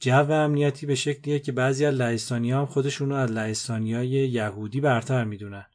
[0.00, 5.24] جو امنیتی به شکلیه که بعضی از لهستانی هم خودشونو از لهستانی های یهودی برتر
[5.24, 5.66] می‌دونن.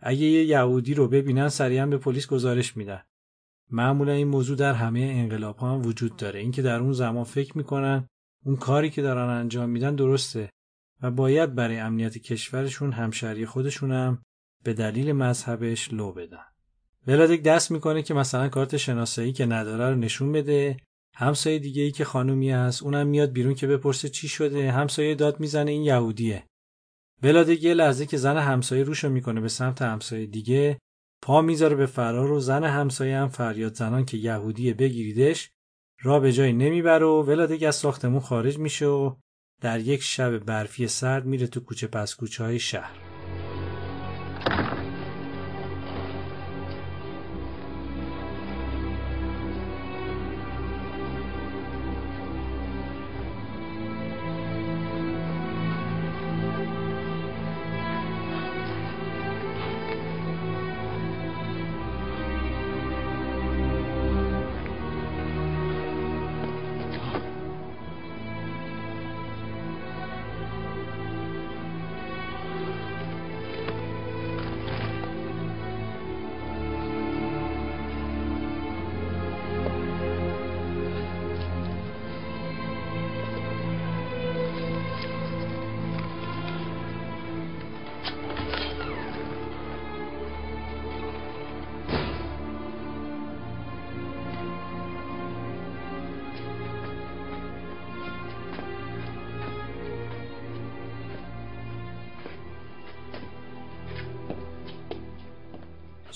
[0.00, 3.02] اگه یه یهودی رو ببینن سریعا به پلیس گزارش میدن.
[3.70, 6.40] معمولا این موضوع در همه انقلاب ها هم وجود داره.
[6.40, 8.08] اینکه در اون زمان فکر می‌کنن
[8.44, 10.50] اون کاری که دارن انجام میدن درسته
[11.02, 14.22] و باید برای امنیت کشورشون همشری خودشون هم
[14.64, 16.44] به دلیل مذهبش لو بدن.
[17.06, 20.76] ولادک دست می‌کنه که مثلا کارت شناسایی که نداره رو نشون بده.
[21.14, 24.72] همسایه دیگه ای که خانومی هست اونم میاد بیرون که بپرسه چی شده.
[24.72, 26.44] همسایه داد می‌زنه این یهودیه.
[27.22, 30.78] ولادک یه لحظه که زن همسایه روشو می‌کنه به سمت همسایه دیگه
[31.22, 35.50] پا می‌ذاره به فرار و زن همسایه هم فریاد زنان که یهودیه بگیریدش
[36.02, 39.14] را به جایی نمی‌بره و ولادک از ساختمون خارج میشه و
[39.60, 43.07] در یک شب برفی سرد میره تو کوچه پس کوچه های شهر.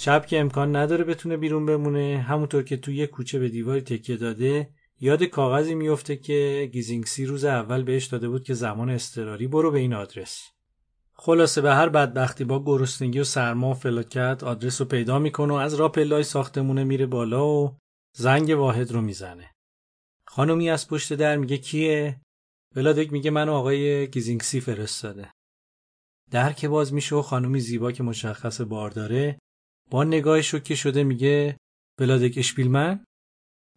[0.04, 4.16] شب که امکان نداره بتونه بیرون بمونه همونطور که توی یه کوچه به دیواری تکیه
[4.16, 9.70] داده یاد کاغذی میفته که گیزینگسی روز اول بهش داده بود که زمان اضطراری برو
[9.70, 10.48] به این آدرس.
[11.12, 15.56] خلاصه به هر بدبختی با گرسنگی و سرما و فلاکت آدرس رو پیدا می‌کنه و
[15.56, 17.76] از راه پله ی ساختمونه میره بالا و
[18.16, 19.50] زنگ واحد رو می‌زنه.
[20.26, 22.20] خانومی از پشت در میگه کیه؟
[22.76, 25.30] ولادک میگه منو آقای گیزینگسی فرستاده.
[26.30, 29.38] در که باز میشه و خانومی زیبا که مشخص بار داره
[29.92, 31.56] با نگاه شوکه شده میگه
[32.00, 33.04] ولادک اشپیلمن.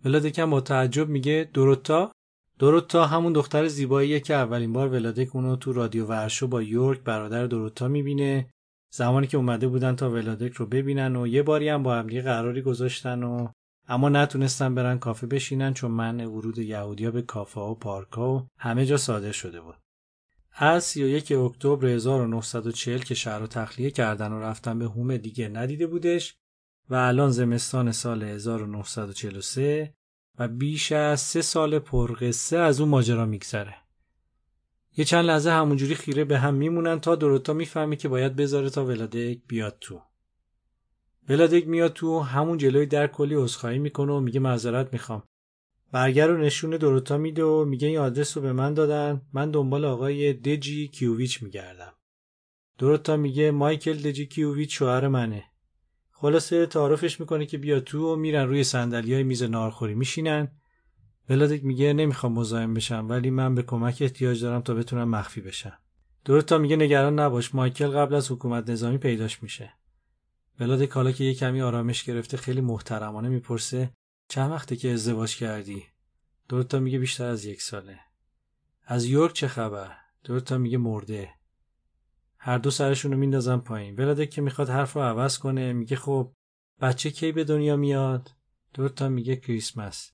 [0.05, 2.11] ولادک هم با تعجب میگه دروتا
[2.59, 7.47] دروتا همون دختر زیباییه که اولین بار ولادک اونو تو رادیو ورشو با یورک برادر
[7.47, 8.49] دروتا می‌بینه.
[8.93, 12.61] زمانی که اومده بودن تا ولادک رو ببینن و یه باری هم با همدیگه قراری
[12.61, 13.47] گذاشتن و
[13.87, 18.85] اما نتونستن برن کافه بشینن چون من ورود یهودیا به کافه و پارک و همه
[18.85, 19.84] جا صادر شده بود.
[20.57, 25.87] از 31 اکتبر 1940 که شهر رو تخلیه کردن و رفتن به هومه دیگه ندیده
[25.87, 26.35] بودش
[26.89, 29.93] و الان زمستان سال 1943
[30.39, 33.75] و بیش از سه سال پرقصه از اون ماجرا میگذره.
[34.97, 38.85] یه چند لحظه همونجوری خیره به هم میمونن تا دروتا می‌فهمی که باید بذاره تا
[38.85, 40.01] ولادک بیاد تو.
[41.29, 45.23] ولادک میاد تو همون جلوی در کلی عذرخواهی می‌کنه و میگه معذرت می‌خوام.
[45.95, 49.21] برگر رو نشون دروتا میده و میگه این آدرس رو به من دادن.
[49.33, 51.93] من دنبال آقای دجی کیوویچ میگردم.
[52.77, 55.43] دروتا میگه مایکل دجی کیوویچ شوهر منه.
[56.11, 60.51] خلاصه تعارفش می‌کنه که بیا تو و میرن روی صندلی های میز نارخوری میشینن.
[61.29, 65.77] ولادیک میگه نمی‌خوام مزاحم بشم ولی من به کمک احتیاج دارم تا بتونم مخفی بشم.
[66.25, 69.73] دورتا میگه نگران نباش مایکل قبل از حکومت نظامی پیداش میشه.
[70.59, 73.91] ولادیک حالا که یه کمی آرامش گرفته خیلی محترمانه می‌پرسه
[74.27, 75.83] چند وقته که ازدواج کردی؟
[76.49, 77.99] دورتا میگه بیشتر از یک ساله.
[78.85, 81.29] از یورک چه خبر؟ دورتا میگه مرده.
[82.37, 83.95] هر دو سرشون رو میندازن پایین.
[83.95, 86.31] ولادیک که می‌خواد حرف رو عوض کنه میگه خب
[86.81, 88.31] بچه کی به دنیا میاد؟
[88.73, 90.11] دورتا میگه کریسمس.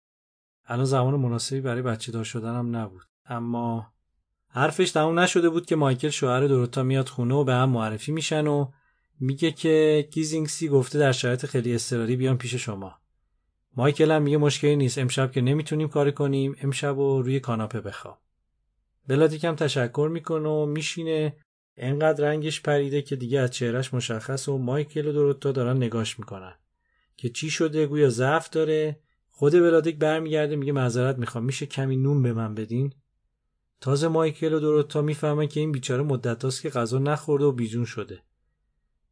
[0.66, 3.04] الان زمان مناسبی برای بچه دار شدنم نبود.
[3.26, 3.94] اما
[4.48, 8.48] حرفش تموم نشده بود که مایکل شوهر دوروتا میاد خونه و به هم معرفی میشن
[8.48, 8.72] و
[9.20, 13.01] میگه که گیزینگسی گفته در شرایط خیلی اضطراری بیان پیش شما.
[13.76, 14.98] مایکل هم میگه مشکلی نیست.
[14.98, 16.56] امشب که نمی‌تونیم کار کنیم.
[16.62, 18.18] امشب و روی کاناپه بخواب.
[19.08, 21.36] بلادیک هم تشکر می‌کنه و میشینه.
[21.78, 26.54] انقدر رنگش پریده که دیگه از چهرش مشخص و مایکل و دوروتا دارن نگاش می‌کنن.
[27.18, 29.00] که چی شده؟ گویا ضعف داره.
[29.30, 31.44] خود ولادیک برمیگرده میگه معذرت می‌خوام.
[31.44, 32.94] میشه کمی نون به من بدین؟
[33.82, 38.20] تازه مایکل و دوروتا می‌فهمن که این بیچاره مدت که غذا نخورده و بیجون شده.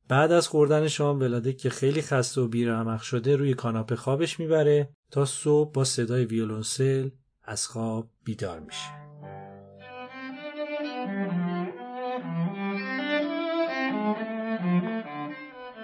[0.09, 4.89] بعد از خوردن شام ولادیک که خیلی خسته و بیرحمق شده روی کاناپه خوابش می‌بره
[5.11, 7.09] تا صبح با صدای ویولونسل
[7.43, 8.89] از خواب بیدار میشه.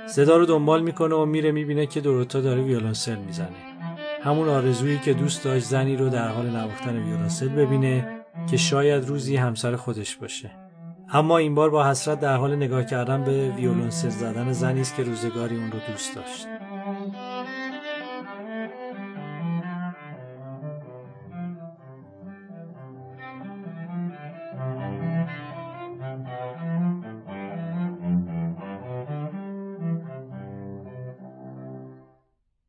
[0.08, 3.76] صدا رو دنبال می‌کنه و میره می‌بینه که دوروتا داره ویولونسل می‌زنه.
[4.22, 9.36] همون آرزویی که دوست داشت زنی رو در حال نواختن ویولنسل ببینه که شاید روزی
[9.36, 10.65] همسر خودش باشه.
[11.10, 15.04] اما این بار با حسرت در حال نگاه کردن به ویولنسل زدن زنی است که
[15.04, 16.48] روزگاری اون رو دوست داشت.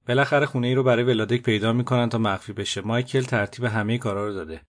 [0.09, 2.81] بالاخره خونه ای رو برای ولادک پیدا می‌کنن تا مخفی بشه.
[2.81, 4.61] مایکل ترتیب همه کارا رو داده.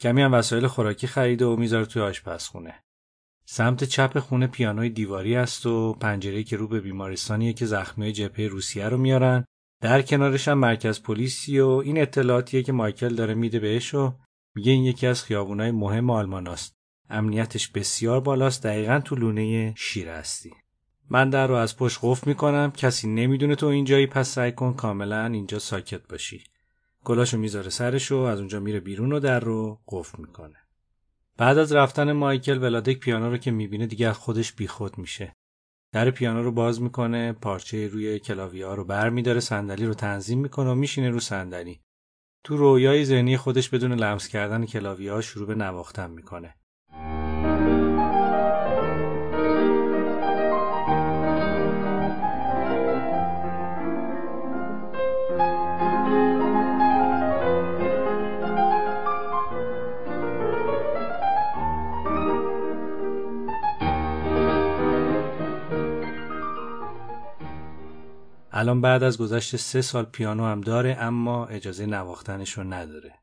[0.00, 2.74] کمی هم وسایل خوراکی خریده و می‌ذاره توی آشپزخونه.
[3.52, 8.46] سمت چپ خونه پیانوی دیواری است و پنجره که رو به بیمارستانیه که زخمی جبهه
[8.46, 9.44] روسیه رو میارن.
[9.80, 14.14] در کنارش هم مرکز پلیسی و این اطلاعاتیه که مایکل داره میده بهش و
[14.54, 16.76] میگه این یکی از خیابونای مهم آلمان است.
[17.08, 18.62] امنیتش بسیار بالاست.
[18.62, 20.50] دقیقا تو لونه شیر هستی.
[21.08, 22.72] من در رو از پشت قفل می‌کنم.
[22.76, 26.44] کسی نمی‌دونه تو اینجایی پس سعی کن کاملا اینجا ساکت باشی.
[27.04, 30.56] گلاشو می‌ذاره سرش و از اونجا میره بیرون و در رو قفل می‌کنه.
[31.36, 35.36] بعد از رفتن مایکل ولادک پیانو رو که می‌بینه دیگه خودش بیخود میشه.
[35.92, 40.38] در پیانو رو باز می‌کنه پارچه روی کلاویه ها رو بر میداره صندلی رو تنظیم
[40.38, 41.80] می‌کنه و میشینه رو صندلی.
[42.44, 46.59] تو رویای ذهنی خودش بدون لمس کردن کلاویه ها شروع به نواختن می‌کنه.
[68.52, 73.14] الان بعد از گذشت سه سال پیانو هم داره اما اجازه نواختنش رو نداره.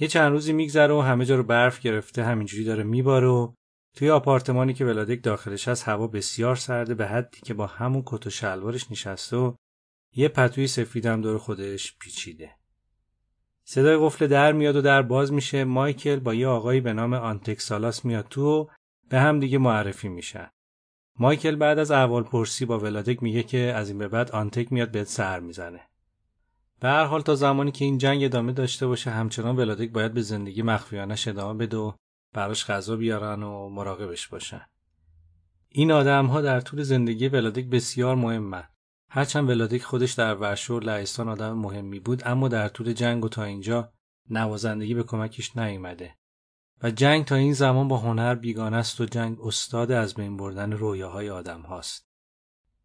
[0.00, 3.52] یه چند روزی میگذره و همه جا رو برف گرفته همینجوری داره میباره و
[3.96, 8.26] توی آپارتمانی که ولادک داخلش هست هوا بسیار سرده به حدی که با همون کت
[8.26, 9.54] و شلوارش نشسته و
[10.14, 12.50] یه پتوی سفیدم دور خودش پیچیده.
[13.64, 18.04] صدای قفل در میاد و در باز میشه مایکل با یه آقایی به نام آنتکسالاس
[18.04, 18.66] میاد تو و
[19.08, 20.50] به هم دیگه معرفی میشن.
[21.20, 24.90] مایکل بعد از احوال پرسی با ولادک میگه که از این به بعد آنتک میاد
[24.90, 25.80] بهت سر می‌زنه.
[26.80, 30.22] به هر حال تا زمانی که این جنگ ادامه داشته باشه همچنان ولادک باید به
[30.22, 31.92] زندگی مخفیانش ادامه بده و
[32.34, 34.66] براش غذا بیارن و مراقبش باشن.
[35.68, 38.64] این آدم ها در طول زندگی ولادک بسیار مهمن.
[39.10, 43.44] هرچند ولادک خودش در ورشو لهستان آدم مهمی بود اما در طول جنگ و تا
[43.44, 43.92] اینجا
[44.30, 46.17] نوازندگی به کمکش نیامده.
[46.82, 50.72] و جنگ تا این زمان با هنر بیگانه است و جنگ استاد از بین بردن
[50.72, 52.08] رویاهای آدم هاست.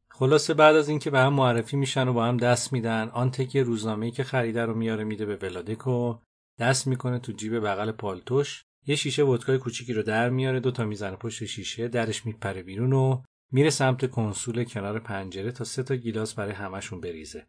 [0.09, 3.59] خلاصه بعد از اینکه به هم معرفی میشن و با هم دست میدن آن تکی
[3.59, 6.17] روزنامه‌ای که خریده رو میاره میده به ولادک و
[6.59, 10.85] دست می‌کنه تو جیب بغل پالتوش یه شیشه ودکای کوچیکی رو در میاره دو تا
[10.85, 13.21] می‌زنه پشت شیشه درش میپره بیرون و
[13.51, 17.47] میره سمت کنسول کنار پنجره تا سه تا گیلاس برای همشون بریزه.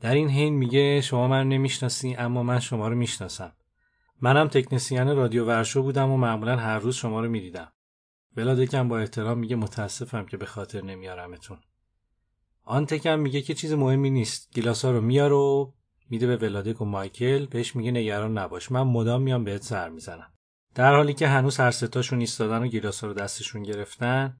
[0.00, 3.52] در این حین میگه شما من نمی‌شناسی اما من شما رو می‌شناسم.
[4.20, 7.72] منم تکنسین رادیو ورشو بودم و معمولا هر روز شما رو می‌دیدم.
[8.36, 11.58] بلادکم با احترام میگه متاسفم که به خاطر نمیارمتون.
[12.62, 14.54] آن تکم میگه که چیز مهمی نیست.
[14.54, 15.72] گیلاسا رو میاره و
[16.10, 20.32] میده به ولادک و مایکل بهش میگه نگران نباش من مدام میام بهت سر می‌زنم
[20.74, 24.38] در حالی که هنوز هر ستاشون ایستادن و گیلاسا رو دستشون گرفتن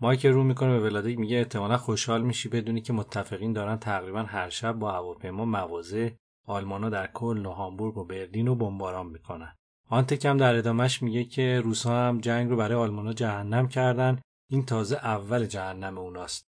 [0.00, 4.48] مایکل رو می‌کنه به ولادک میگه احتمالا خوشحال میشی بدونی که متفقین دارن تقریبا هر
[4.48, 6.10] شب با هواپیما مواضع
[6.48, 9.54] آلمانا در کل و هامبورگ و برلین رو بمباران می‌کنن.
[9.88, 14.20] آنتکم در ادامهش میگه که روسها هم جنگ رو برای آلمانا جهنم کردن.
[14.50, 16.48] این تازه اول جهنم اوناست.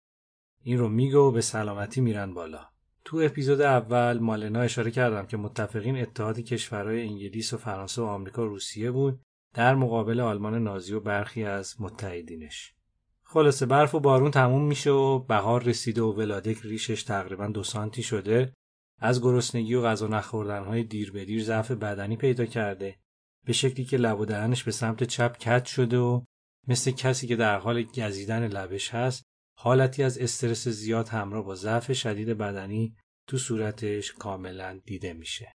[0.63, 2.61] این رو میگه و به سلامتی میرن بالا.
[3.05, 8.43] تو اپیزود اول مالنا اشاره کردم که متفقین اتحاد کشورهای انگلیس و فرانسه و آمریکا
[8.43, 9.21] و روسیه بود.
[9.55, 12.75] در مقابل آلمان نازی و برخی از متحدینش.
[13.23, 18.03] خلاصه برف و بارون تموم میشه و بهار رسیده و ولادک ریشش تقریبا دو سانتی
[18.03, 18.53] شده.
[18.99, 22.97] از گرسنگی و غذا نخوردنهای دیر به دیر ضعف بدنی پیدا کرده
[23.45, 26.23] به شکلی که لب و دهنش به سمت چپ کج شده و
[26.69, 29.25] مثل کسی که در حال گزیدن لبش هست
[29.59, 32.97] حالتی از استرس زیاد همراه با ضعف شدید بدنی
[33.27, 35.53] تو صورتش کاملا دیده میشه.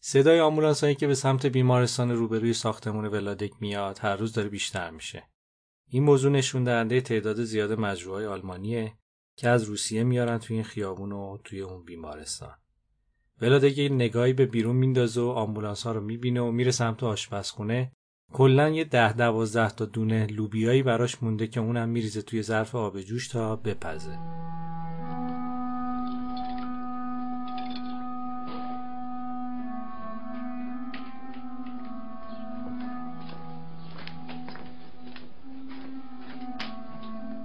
[0.00, 4.90] صدای آمبولانس هایی که به سمت بیمارستان روبروی ساختمون ولادک میاد هر روز داره بیشتر
[4.90, 5.28] میشه.
[5.88, 8.98] این موضوع نشون دهنده تعداد زیاد مجروحای آلمانیه
[9.36, 12.56] که از روسیه میارن توی این خیابون و توی اون بیمارستان.
[13.40, 17.92] ولادک نگاهی به بیرون میندازه و آمبولانس ها رو می‌بینه و میره سمت آشپزخونه
[18.32, 23.00] کلا یه ده دوازده تا دونه لوبیایی براش مونده که اونم میریزه توی ظرف آب
[23.00, 24.18] جوش تا بپزه.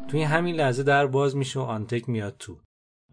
[0.07, 2.57] توی همین لحظه در باز میشه و آنتک میاد تو.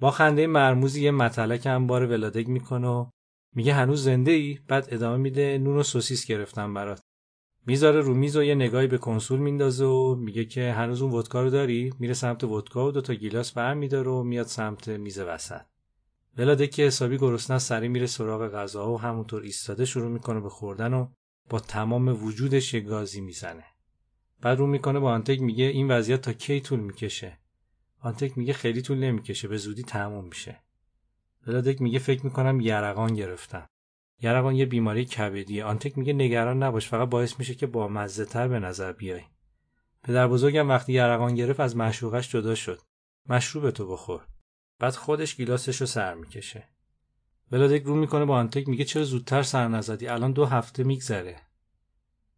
[0.01, 3.07] با خنده مرموزی یه متلک هم بار ولادک می‌کنه و
[3.55, 7.01] میگه هنوز زنده ای بعد ادامه میده نون و سوسیس گرفتم برات.
[7.67, 11.43] می‌ذاره رو میز و یه نگاهی به کنسول میندازه و میگه که هنوز اون ودکا
[11.43, 15.61] رو داری؟ میره سمت ودکا و دو تا گیلاس برمیداره و میاد سمت میز وسط.
[16.39, 20.95] ولاده که حسابی گرسنه سری میره سراغ غذا و همونطور ایستاده شروع می‌کنه به خوردن
[20.95, 21.09] و
[21.51, 23.65] با تمام وجودش یه گازی می‌زنه.
[24.43, 27.39] بعد رو می‌کنه با آنتک میگه این وضعیت تا کی طول می‌کشه؟
[28.03, 30.61] آنتک میگه خیلی طول نمی‌کشه به زودی تموم میشه.
[31.47, 33.69] ولادک میگه فکر می‌کنم یرقان گرفتم.
[34.23, 35.65] یرقان یه بیماری کبدیه.
[35.65, 39.23] آنتک میگه نگران نباش فقط باعث میشه که با مزه تر به نظر بیای.
[40.03, 42.81] پدر بزرگم وقتی یرقان گرفت از مشروقش جدا شد.
[43.27, 44.27] مشروب تو بخور.
[44.79, 46.69] بعد خودش گیلاسش رو سر می‌کشه.
[47.53, 51.37] ولادک رو می‌کنه با آنتک میگه چرا زودتر سر نزدی؟ الان دو هفته میگذره.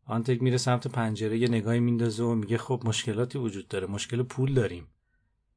[0.04, 4.54] آنتک میره سمت پنجره یه نگاهی میندازه و میگه خب مشکلاتی وجود داره مشکل پول
[4.54, 4.86] داریم.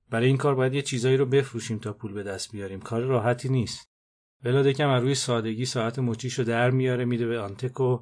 [0.10, 2.80] برای این کار باید یه چیزایی رو بفروشیم تا پول به دست بیاریم.
[2.80, 3.91] کار راحتی نیست.
[4.43, 7.99] ولادکم از روی سادگی ساعت مچیشو در میاره میده به آنتک و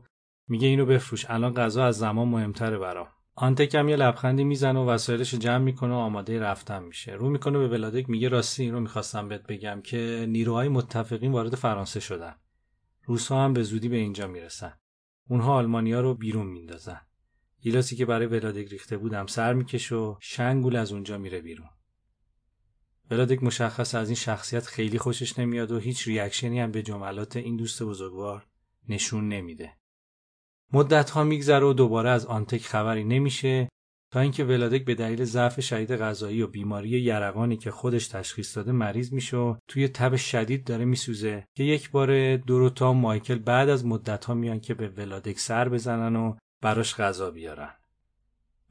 [0.48, 1.26] میگه اینو بفروش.
[1.30, 3.08] الان غذا از زمان مهمتره برام.
[3.36, 7.12] آنتکم یه لبخندی می‌زنه و وسایلش جمع می‌کنه و آماده رفتن میشه.
[7.12, 11.56] رو می‌کنه به ولادک میگه راستی این رو می‌خواستم بهت بگم که نیروهای متفقین وارد
[11.56, 12.36] فرانسه شدن.
[13.06, 14.74] روسها هم به زودی به اینجا می‌رسن.
[15.30, 17.02] اونها آلمانیا رو بیرون میندازن.
[17.62, 21.70] گیلاسی که برای ولادک ریخته بودم سر می‌کشه و شنگول از اونجا میره بیرون.
[23.12, 27.58] ولادک مشخص از این شخصیت خیلی خوشش نمیاد و هیچ ریاکشنی هم به جملات این
[27.58, 28.46] دوست بزرگوار
[28.90, 29.74] نشون نمیده.
[30.74, 33.70] مدت ها میگذره و دوباره از آنتک خبری نمیشه
[34.12, 38.72] تا اینکه ولادک به دلیل ضعف شدید غذایی و بیماری یرقانی که خودش تشخیص داده
[38.72, 43.70] مریض میشه و توی تب شدید داره میسوزه که یک بار دوروتا و مایکل بعد
[43.70, 47.74] از مدت ها میان که به ولادک سر بزنن و براش غذا بیارن.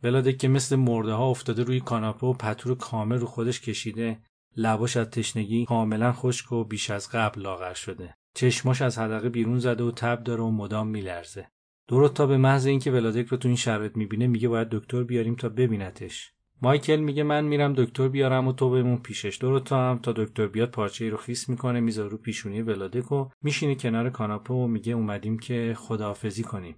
[0.03, 4.18] ولادک که مثل مرده ها افتاده روی کاناپه و پتور کامل رو خودش کشیده
[4.57, 8.14] لباش از تشنگی کاملا خشک و بیش از قبل لاغر شده.
[8.34, 11.48] چشماش از حدقه بیرون زده و تب داره و مدام میلرزه.
[11.88, 15.34] درست تا به محض اینکه ولادک رو تو این شرایط می‌بینه میگه باید دکتر بیاریم
[15.34, 16.32] تا ببینتش.
[16.62, 19.36] مایکل میگه من میرم دکتر بیارم و تو بمون پیشش.
[19.36, 23.12] درست تا هم تا دکتر بیاد پارچه ای رو خیس می‌کنه می‌ذاره رو پیشونی ولادک
[23.12, 26.76] و میشینه کنار کاناپه و میگه اومدیم که خداحافظی کنیم.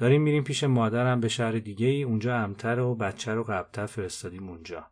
[0.00, 4.48] داریم میریم پیش مادرم به شهر دیگه ای اونجا امتر و بچه رو قبلتر فرستادیم
[4.48, 4.90] اونجا.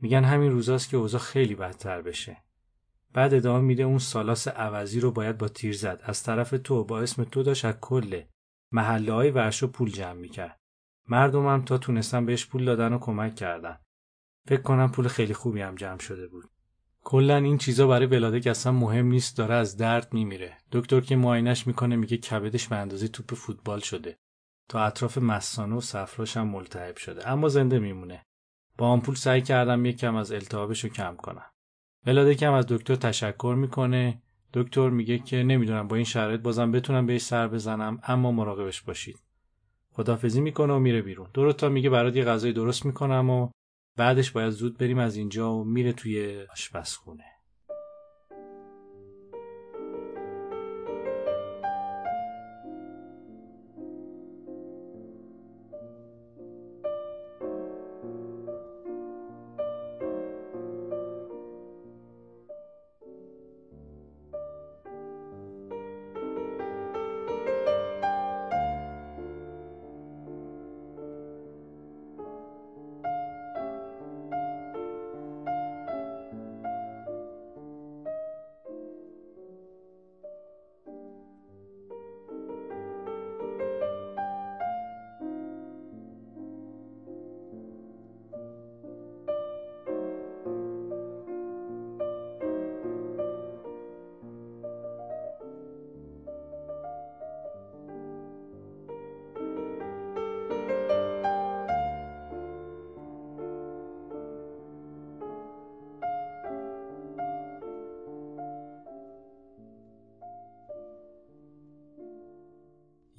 [0.00, 2.36] میگن همین روزاست که اوضاع خیلی بدتر بشه.
[3.12, 6.00] بعد ادامه میده اون سالاس عوضی رو باید با تیر زد.
[6.04, 8.22] از طرف تو با اسم تو داشت از کل
[8.72, 10.60] محله های ورشو پول جمع می‌کرد.
[11.08, 13.78] مردمم تا تونستن بهش پول دادن و کمک کردن.
[14.48, 16.50] فکر کنم پول خیلی خوبی هم جمع شده بود.
[17.08, 20.56] کلا این چیزا برای ولادک اصلا مهم نیست داره از درد میمیره.
[20.72, 24.16] دکتر که معاینش می‌کنه میگه کبدش به اندازه توپ فوتبال شده.
[24.68, 27.28] تا اطراف مسانه و صفراش هم ملتهب شده.
[27.28, 28.22] اما زنده میمونه.
[28.78, 31.46] با آمپول سعی کردم کم از التهابش رو کم کنم.
[32.32, 34.22] کم از دکتر تشکر می‌کنه.
[34.54, 39.18] دکتر میگه که نمی‌دونم با این شرایط بازم بتونم بهش سر بزنم اما مراقبش باشید.
[39.92, 41.28] خدافزی می‌کنه و میره بیرون.
[41.52, 43.48] تا میگه برات یه غذای درست می‌کنم و
[43.96, 47.35] بعدش باید زود بریم از اینجا و میره توی آشپزخونه.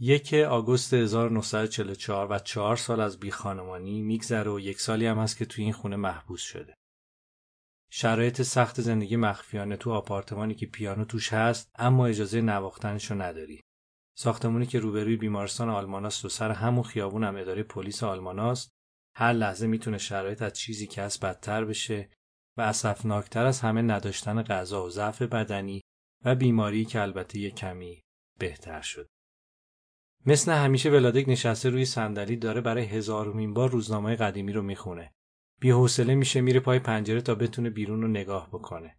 [0.07, 5.45] یک آگوست 1944 و چهار سال از بیخانمانی میگذره و یک سالی هم هست که
[5.45, 6.73] توی این خونه محبوس شده.
[7.89, 13.61] شرایط سخت زندگی مخفیانه تو آپارتمانی که پیانو توش هست اما اجازه نواختنشو نداری.
[14.17, 18.71] ساختمونی که روبروی بیمارستان آلماناست و سر همون خیابون هم اداره پلیس آلماناست
[19.15, 22.09] هر لحظه می‌تونه شرایط از چیزی که هست بدتر بشه
[22.57, 25.81] و اسفناکتر از همه نداشتن غذا و ضعف بدنی
[26.25, 28.03] و بیماری که البته یه کمی
[28.39, 29.07] بهتر شد.
[30.25, 35.13] مثل همیشه ولادک نشسته روی صندلی داره برای هزارمین بار روزنامه قدیمی رو می‌خونه.
[35.63, 38.95] حوصله میشه میره پای پنجره تا بتونه بیرون رو نگاه بکنه.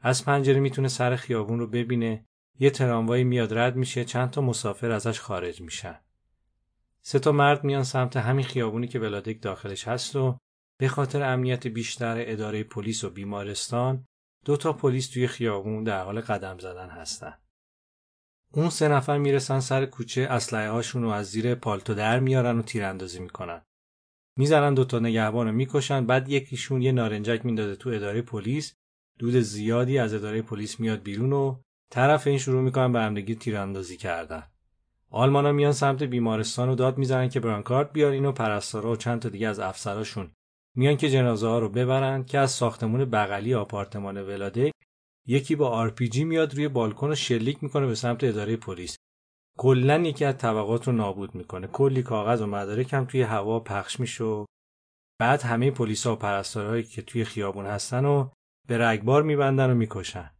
[0.00, 2.24] از پنجره می‌تونه سر خیابون رو ببینه
[2.58, 6.00] یه تراموایی میاد رد میشه چند تا مسافر ازش خارج میشن.
[7.02, 10.38] سه تا مرد میان سمت همین خیابونی که ولادک داخلش هست و
[10.78, 14.04] به خاطر امنیت بیشتر اداره پلیس و بیمارستان
[14.44, 17.34] دو تا پلیس توی خیابون در حال قدم زدن هستن.
[18.52, 22.62] اون سه نفر می‌رسن سر کوچه اسلحه هاشون رو از زیر پالتو در میارن و
[22.62, 23.62] تیراندازی می‌کنن.
[24.36, 28.74] می‌زنن دوتا نگهبان رو می‌کشن بعد یکیشون یه نارنجک میندازه تو اداره پلیس
[29.18, 31.56] دود زیادی از اداره پلیس میاد بیرون و
[31.90, 34.42] طرف این شروع می‌کنن به همدیگه تیراندازی کردن.
[35.10, 39.28] آلمانا میان سمت بیمارستان و داد می‌زنن که برانکارد بیارین و پرستارا و چند تا
[39.28, 40.30] دیگه از افسراشون
[40.74, 44.72] میان که جنازه ها رو ببرن که از ساختمون بغلی آپارتمان ولادک
[45.30, 48.96] یکی با آرپیجی میاد روی بالکن و شلیک می‌کنه به سمت اداره پلیس.
[49.58, 51.66] کلا یکی از طبقات رو نابود می‌کنه.
[51.66, 54.44] کلی کاغذ و مدارک هم توی هوا پخش میشه
[55.18, 58.28] بعد همه پلیسا و پرستارهایی که توی خیابون هستن رو
[58.68, 60.30] به رگبار میبندن و می‌کشن.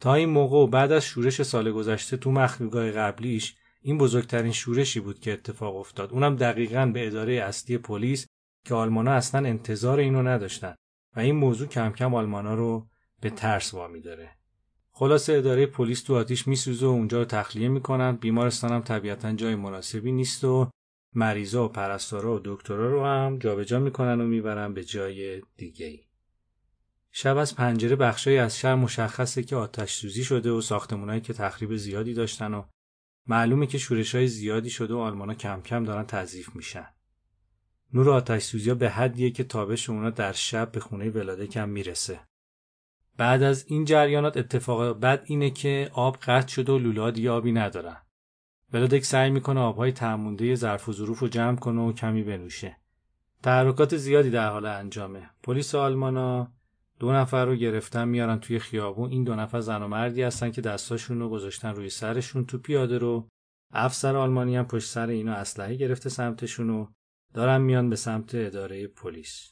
[0.00, 5.00] تا این موقع و بعد از شورش سال گذشته تو مخفیگاه قبلیش این بزرگترین شورشی
[5.00, 6.12] بود که اتفاق افتاد.
[6.12, 8.26] اونم دقیقا به اداره اصلی پلیس
[8.66, 10.74] که آلمانا اصلا انتظار اینو نداشتن
[11.16, 12.88] و این موضوع کم کم آلمانا رو
[13.22, 14.30] به ترس وامی داره
[14.90, 19.54] خلاصه اداره پلیس تو آتیش میسوزه و اونجا رو تخلیه می‌کنن بیمارستان هم طبیعتا جای
[19.54, 20.70] مناسبی نیست و
[21.14, 26.00] مریضا و پرستارا و دکترا رو هم جابجا می‌کنن و می‌برن به جای دیگه ای.
[27.10, 31.76] شب از پنجره بخشای از شهر مشخصه که آتش سوزی شده و ساختمونایی که تخریب
[31.76, 32.64] زیادی داشتن و
[33.26, 36.86] معلومه که شورش های زیادی شده و آلمانا کم کم دارن تضعیف میشن.
[37.94, 42.20] نور آتش سوزی به حدیه که تابش اونا در شب به خونه ولاده کم می‌رسه.
[43.16, 47.52] بعد از این جریانات اتفاق بد اینه که آب قطع شده و لولا دیگه آبی
[47.52, 47.96] ندارن.
[48.72, 52.76] ولادک سعی می‌کنه آبهای تمونده ظرف و ظروف رو جمع کنه و کمی بنوشه.
[53.42, 55.30] تحرکات زیادی در حال انجامه.
[55.42, 56.52] پلیس آلمانا
[56.98, 60.60] دو نفر رو گرفتن میارن توی خیابون این دو نفر زن و مردی هستن که
[60.60, 63.28] دستاشون رو گذاشتن روی سرشون تو پیاده رو
[63.72, 66.86] افسر آلمانی هم پشت سر اینا اسلحه گرفته سمتشون و
[67.34, 69.51] دارن میان به سمت اداره پلیس.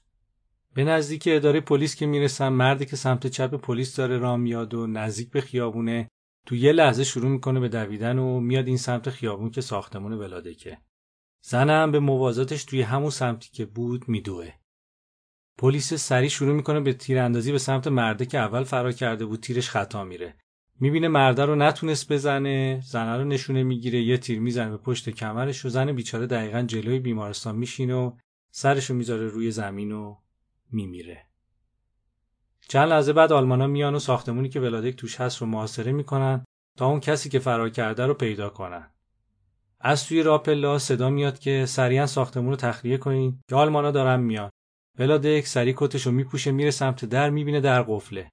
[0.75, 4.87] به نزدیک اداره پلیس که می‌رسن مردی که سمت چپ پلیس داره راه میاد و
[4.87, 6.09] نزدیک به خیابونه
[6.47, 10.79] تو یه لحظه شروع می‌کنه به دویدن و میاد این سمت خیابون که ساختمون ولادکه.
[11.43, 14.53] زن هم به موازاتش توی همون سمتی که بود میدوه.
[15.59, 19.71] پلیس سری شروع می‌کنه به تیراندازی به سمت مرده که اول فرار کرده بود تیرش
[19.71, 20.37] خطا میره.
[20.81, 25.65] می‌بینه مرده رو نتونست بزنه زنه رو نشونه می‌گیره یه تیر می‌زنه به پشت کمرش
[25.65, 28.13] و زن بیچاره دقیقا جلوی بیمارستان میشینه و
[28.51, 30.17] سرشو می‌ذاره روی زمین و
[30.73, 31.27] میمیره.
[32.69, 36.45] چند لحظه بعد آلمانا میان و ساختمونی که ولادک توش هست رو محاصره می‌کنن
[36.79, 38.91] تا اون کسی که فرار کرده رو پیدا کنن.
[39.81, 44.51] از توی راپلا صدا میاد که سریعا ساختمون رو تخلیه کنین که آلمانا دارن میان.
[44.99, 48.31] ولادک سری کتش رو میپوشه میره سمت در می‌بینه در قفله.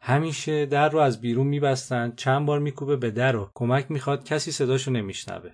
[0.00, 4.50] همیشه در رو از بیرون میبستن چند بار میکوبه به در و کمک می‌خواد کسی
[4.52, 5.50] صداشو نمیشنوه.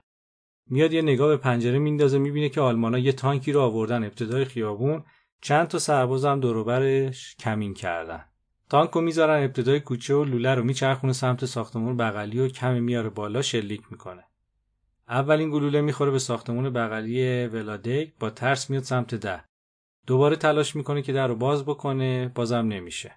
[0.70, 5.04] میاد یه نگاه به پنجره میندازه می‌بینه که آلمانا یه تانکی رو آوردن ابتدای خیابون.
[5.44, 8.24] چند تا سرباز هم دوروبرش کمین کردن.
[8.70, 13.42] تانکو می‌ذارن ابتدای کوچه و لوله رو میچرخونه سمت ساختمون بغلی و کمی میاره بالا
[13.42, 14.24] شلیک می‌کنه.
[15.08, 19.44] اولین گلوله می‌خوره به ساختمون بغلی ولادک با ترس میاد سمت در.
[20.06, 23.12] دوباره تلاش می‌کنه که در رو باز بکنه بازم نمیشه.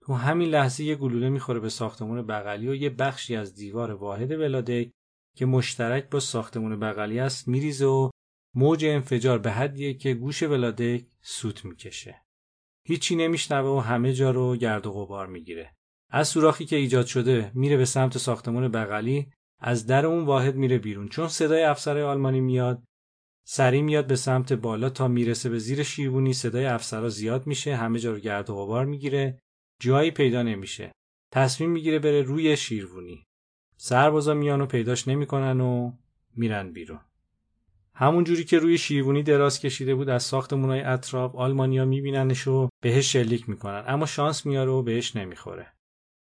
[0.00, 4.32] تو همین لحظه یه گلوله می‌خوره به ساختمون بغلی و یه بخشی از دیوار واحد
[4.32, 4.90] ولادک
[5.36, 8.10] که مشترک با ساختمون بغلی است میریزه و
[8.54, 12.22] موج انفجار به حدیه که گوش ولادک سوت می‌کشه.
[12.84, 15.76] هیچی نمیشنوه و همه جا رو گرد و غبار می‌گیره.
[16.10, 20.78] از سوراخی که ایجاد شده میره به سمت ساختمون بغلی از در اون واحد میره
[20.78, 21.08] بیرون.
[21.08, 22.82] چون صدای افسر آلمانی میاد
[23.44, 27.98] سری میاد به سمت بالا تا می‌رسه به زیر شیربونی صدای افسرها زیاد میشه همه
[27.98, 29.38] جا رو گرد و غبار می‌گیره.
[29.80, 30.92] جایی پیدا نمیشه.
[31.32, 33.26] تصمیم می‌گیره بره روی شیروونی
[33.76, 35.92] سربازا میان پیداش نمی‌کنن و
[36.36, 37.00] میرن بیرون.
[37.94, 43.12] همون جوری که روی شیروونی دراز کشیده بود از ساختمونای اطراف آلمانیا میبیننش و بهش
[43.12, 43.84] شلیک می‌کنن.
[43.86, 45.66] اما شانس میاره و بهش نمی‌خوره.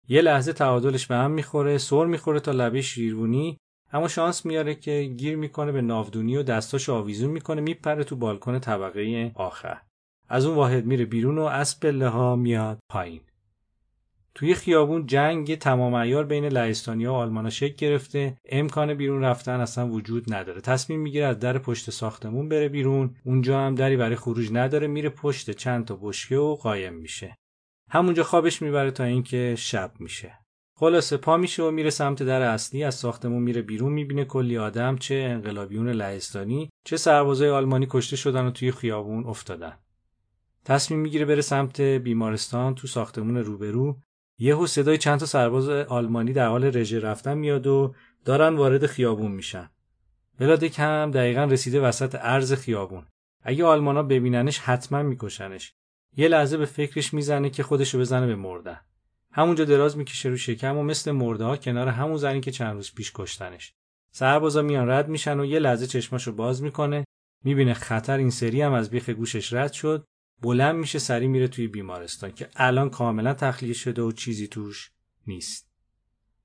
[0.08, 3.58] یه لحظه تعادلش به هم می‌خوره سر می‌خوره تا لبه شیروونی
[3.93, 8.60] اما شانس میاره که گیر می‌کنه به ناودونی و دستاش آویزون می‌کنه میپره تو بالکن
[8.60, 9.82] طبقه آخر.
[10.30, 13.22] از اون واحد میره بیرون و از پله ها میاد پایین.
[14.36, 18.38] توی خیابون جنگ تمام ایار بین لهستانیا و آلمانا شکل گرفته.
[18.45, 20.61] امکان بیرون رفتن اصلا وجود نداره.
[20.61, 23.15] تصمیم می‌گیره از در پشت ساختمون بره بیرون.
[23.25, 24.88] اونجا هم دری برای خروج نداره.
[24.88, 27.38] میره پشت چند تا بشکه و قایم میشه.
[27.89, 30.39] همونجا خوابش می‌بره تا اینکه شب میشه.
[30.75, 32.84] خلاصه پا میشه و میره سمت در اصلی.
[32.84, 33.93] از ساختمون میره بیرون.
[33.93, 39.73] می‌بینه کلی آدم چه انقلابیون لهستانی چه سربازای آلمانی کشته شدن و توی خیابون افتادن.
[40.65, 43.97] تصمیم می‌گیره بره سمت بیمارستان تو ساختمون روبرو.
[44.39, 49.31] یهو صدای چند تا سرباز آلمانی در حال رژه رفتن میاد و دارن وارد خیابون
[49.31, 49.69] میشن.
[50.39, 53.05] ولادک هم دقیقا رسیده وسط عرض خیابون.
[53.43, 55.73] اگه آلمانا ببیننش حتما میکشنش.
[56.17, 58.79] یه لحظه به فکرش می‌زنه که خودشو بزنه به مردن
[59.31, 62.93] همونجا دراز می‌کشه رو شکم و مثل مرده ها کنار همون زنی که چند روز
[62.93, 63.73] پیش کشتنش.
[64.11, 67.05] سربازا میان رد میشن و یه لحظه چشماشو باز می‌کنه.
[67.43, 70.05] می‌بینه خطر این سری هم از بیخ گوشش رد شد.
[70.44, 74.91] بلند میشه سری میره توی بیمارستان که الان کاملا تخلیه شده و چیزی توش
[75.28, 75.70] نیست.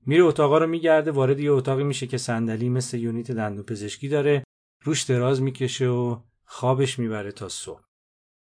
[0.07, 4.45] میره اتاقا رو میگرده وارد یه اتاقی میشه که صندلی مثل یونیت دندون پزشکی داره
[4.83, 7.81] روش دراز می‌کشه و خوابش می‌بره تا صبح.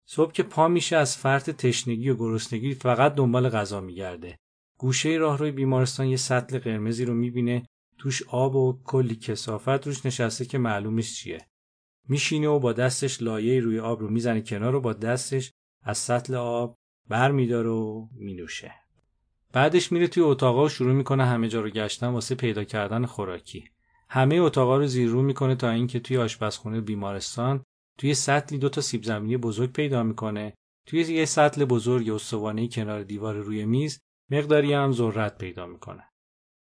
[0.06, 4.38] صبح که پا میشه از فرط تشنگی و گرسنگی فقط دنبال غذا میگرده.
[4.78, 7.66] گوشه راه روی بیمارستان یه سطل قرمزی رو می‌بینه
[7.98, 11.48] توش آب و کلی کسافت روش نشسته که معلومش چیه.
[12.10, 15.52] میشینه و با دستش لایه روی آب رو می‌زنه کنار و با دستش
[15.84, 16.78] از سطل آب
[17.10, 18.74] بر میداره و مینوشه.
[19.54, 23.70] بعدش میره توی اتاقا و شروع می‌کنه همه جا رو گشتن واسه پیدا کردن خوراکی.
[24.10, 27.64] همه اتاقا رو زیر رو می‌کنه تا اینکه توی آشپزخونه بیمارستان
[27.98, 30.54] توی سطلی دو تا سیب زمینی بزرگ پیدا می‌کنه.
[30.86, 34.00] توی یه سطل بزرگ استوانه کنار دیوار روی میز
[34.32, 36.04] مقداری هم ذرت پیدا می‌کنه.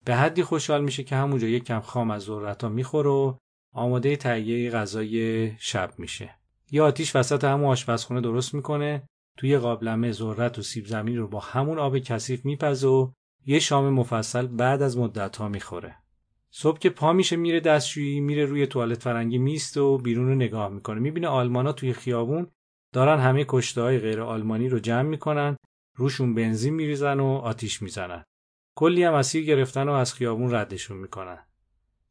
[0.06, 3.38] به حدی خوشحال میشه که همونجا یک کم خام از ذرت ها می‌خوره و
[3.76, 6.36] آماده تهیه غذای شب میشه.
[6.72, 9.08] یه آتیش وسط همون آشپزخونه درست می‌کنه
[9.38, 13.12] توی قابلمه ذرت و سیب زمینی رو با همون آب کثیف میپزه و
[13.46, 15.96] یه شام مفصل بعد از مدت ها می‌خوره.
[16.52, 20.70] صبح که پا میشه میره دستشویی میره روی توالت فرنگی میست و بیرون رو نگاه
[20.70, 21.00] می‌کنه.
[21.00, 22.48] می‌بینه آلمانا توی خیابون
[22.94, 25.58] دارن همه کشته های غیر آلمانی رو جمع می‌کنن
[25.98, 28.24] روشون بنزین میریزن و آتیش می‌زنن.
[28.76, 31.46] کلی هم اسیر گرفتن و از خیابون ردشون می‌کنن.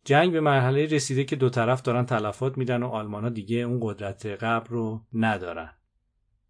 [0.04, 4.26] جنگ به مرحله رسیده که دو طرف دارن تلفات میدن و آلمانا دیگه اون قدرت
[4.26, 5.70] قبل رو ندارن.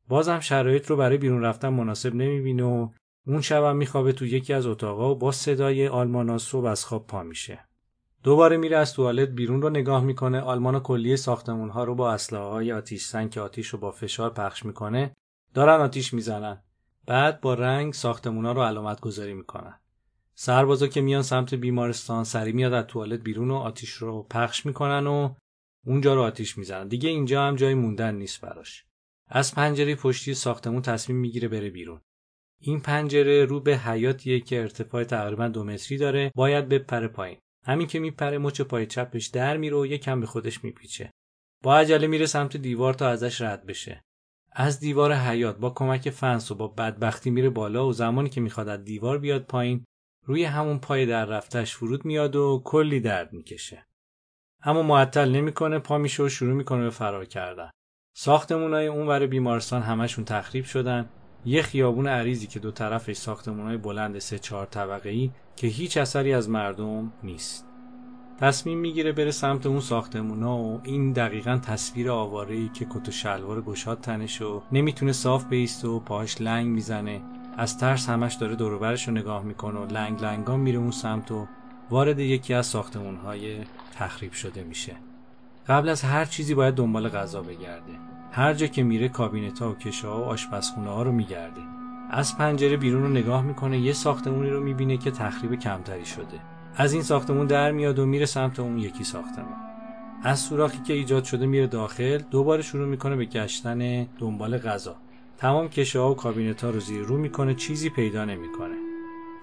[0.08, 2.88] بازم شرایط رو برای بیرون رفتن مناسب نمی‌بینه و
[3.26, 7.22] اون شبم میخوابه تو یکی از اتاقا و با صدای آلمانا صبح از خواب پا
[7.22, 7.60] میشه.
[8.22, 10.40] دوباره میره از توالت بیرون رو نگاه می‌کنه.
[10.40, 14.30] آلمان کلیه ساختمون ها رو با اسلحه های آتیش سنگ که آتیش رو با فشار
[14.30, 15.14] پخش می‌کنه
[15.54, 16.62] دارن آتیش می‌زنن.
[17.06, 19.80] بعد با رنگ ساختمون ها رو علامت گذاری می‌کنن.
[20.34, 25.06] سربازا که میان سمت بیمارستان سری میاد از توالت بیرون و آتیش رو پخش می‌کنن
[25.06, 25.34] و
[25.86, 26.88] اونجا رو آتیش می‌زنن.
[26.88, 28.84] دیگه اینجا هم جای موندن نیست براش.
[29.28, 32.00] از پنجره پشتی ساختمون تصمیم می‌گیره بره بیرون.
[32.60, 37.38] این پنجره رو به حیاتیه که ارتفاع تقریبا دو متری داره باید بپره پایین.
[37.64, 41.10] همین که میپره مچ پای چپش در میره و یکم به خودش میپیچه.
[41.62, 44.02] با عجله میره سمت دیوار تا ازش رد بشه.
[44.52, 48.68] از دیوار حیات با کمک فنس و با بدبختی میره بالا و زمانی که می‌خواد
[48.68, 49.84] از دیوار بیاد پایین
[50.26, 53.86] روی همون پای در رفتش فرود میاد و کلی درد می‌کشه.
[54.62, 57.70] اما معطل نمی‌کنه پا میشه و شروع می‌کنه به فرار کردن.
[58.16, 61.08] ساختمونای اونور بیمارستان همشون تخریب شدن.
[61.44, 66.34] یه خیابون عریضی که دو طرفش ساختمونای بلند سه چهار طبقه ای که هیچ اثری
[66.34, 67.66] از مردم نیست.
[68.40, 73.12] تصمیم می‌گیره بره سمت اون ساختمونا و این دقیقا تصویر آواره ای که کت و
[73.12, 77.22] شلوار گشاد تنش و نمی‌تونه صاف بیست و پاهاش لنگ می‌زنه.
[77.56, 81.46] از ترس همش داره دوروبرش رو نگاه می‌کنه و لنگ لنگان میره اون سمت و
[81.90, 83.58] وارد یکی از ساختمونهای
[83.94, 84.92] تخریب شده میشه.
[85.68, 87.92] قبل از هر چیزی باید دنبال غذا بگرده.
[88.32, 91.60] هر جا که میره کابینت ها و کشه ها و آشپزخونه ها رو میگرده.
[92.10, 96.40] از پنجره بیرون رو نگاه می‌کنه یه ساختمونی رو می‌بینه که تخریب کمتری شده.
[96.76, 99.56] از این ساختمون در میاد و میره سمت اون یکی ساختمون
[100.22, 104.96] از سوراخی که ایجاد شده میره داخل دوباره شروع می‌کنه به گشتن دنبال غذا.
[105.38, 108.76] تمام کشه ها و کابینت ها رو زیر رو می‌کنه چیزی پیدا نمی‌کنه.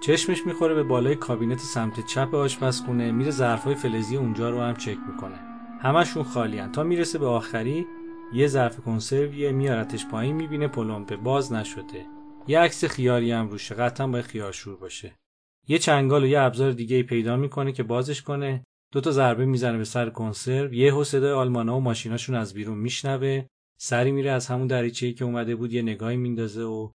[0.02, 4.98] چشمش می‌خوره به بالای کابینت سمت چپ آشپزخونه میره ظرفای فلزی اونجا رو هم چک
[5.12, 5.39] می‌کنه.
[5.82, 7.86] همشون خالیان تا می‌رسه به آخری
[8.34, 12.06] یه ظرف کنسرویه میارتش پایین می‌بینه پلمپه باز نشده.
[12.48, 15.16] یه عکس خیاری هم روشه قطعا باید خیارشور باشه.
[15.68, 18.64] یه چنگال و یه ابزار دیگه پیدا می‌کنه که بازش کنه.
[18.94, 23.46] دو تا ضربه می‌زنه به سر کنسرو یه صدای آلمانا و ماشیناشون از بیرون میشنوه.
[23.84, 26.90] سری میره از همون دریچه‌ای که اومده بود یه نگاهی میندازه و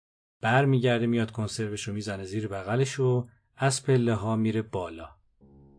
[0.43, 3.27] بر میگرده میاد کنسروش رو می‌زنه زیر بغلش و
[3.57, 5.09] از پله ها میره بالا.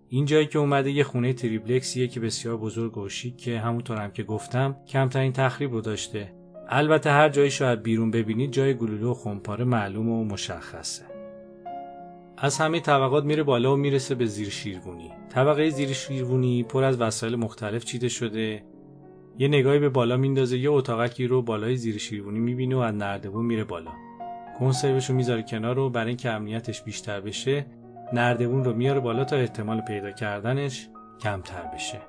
[0.09, 4.11] این جایی که اومده یه خونه تریبلکسیه که بسیار بزرگ و شیک که همونطور هم
[4.11, 6.33] که گفتم کمترین تخریب رو داشته.
[6.69, 11.05] البته هر جایی شاید بیرون ببینید جای گلوله و خمپاره معلوم و مشخصه.
[12.37, 17.01] از همه طبقات میره بالا و می‌رسه به زیر شیروونی طبقه زیر شیروونی پر از
[17.01, 18.63] وسایل مختلف چیده شده.
[19.37, 23.45] یه نگاهی به بالا میندازه یه اتاقکی رو بالای زیر شیروانی می‌بینه و از نردبون
[23.45, 23.91] میره بالا.
[24.59, 27.65] کنسروشو می‌ذاره کنار رو برای اینکه امنیتش بیشتر بشه
[28.13, 30.89] نردبون رو میاره بالا تا احتمال پیدا کردنش
[31.21, 32.01] کمتر بشه.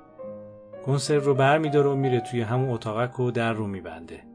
[0.85, 4.26] کنسرو رو بر میداره و میره توی همون اتاقک و در رو میبنده.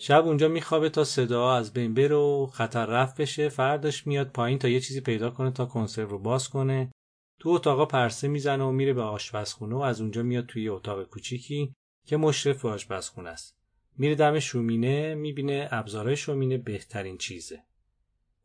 [0.00, 3.48] شب اونجا میخوابه تا صدا از بین بره و خطر رفت بشه.
[3.48, 6.92] فرداش میاد پایین تا یه چیزی پیدا کنه تا کنسرو رو باز کنه.
[7.38, 11.74] تو اتاقا پرسه می‌زنه و میره به آشپزخونه و از اونجا میاد توی اتاق کوچیکی
[12.06, 13.56] که مشرف به آشپزخونه است.
[13.96, 17.62] میره دم شومینه می‌بینه ابزارهای شومینه بهترین چیزه.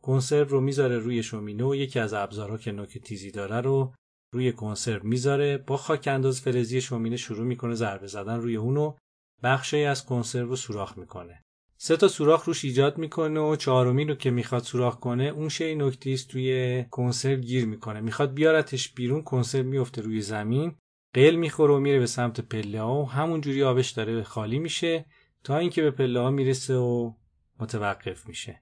[0.01, 3.93] کنسرو رو می‌ذاره روی شومینه و یکی از ابزارها که نوک تیزی داره رو
[4.32, 5.58] روی کنسرو می‌ذاره.
[5.58, 8.95] با خاک انداز فلزی شومینه شروع می‌کنه ضربه زدن روی اونو.
[9.44, 11.44] بخشی از کنسرو رو سوراخ می‌کنه.
[11.78, 15.76] سه تا سوراخ روش ایجاد می‌کنه و چهارمی رو که می‌خواد سوراخ کنه اون شی
[15.76, 18.02] نکتیست توی کنسرو گیر می‌کنه.
[18.02, 20.76] می‌خواد بیارتش بیرون کنسرو میفته روی زمین
[21.14, 23.02] قل می‌خوره و میره به سمت پله ها.
[23.02, 25.06] و همونجوری آبش داره خالی میشه
[25.44, 27.14] تا اینکه به پله ها می‌رسه و
[27.60, 28.62] متوقف میشه.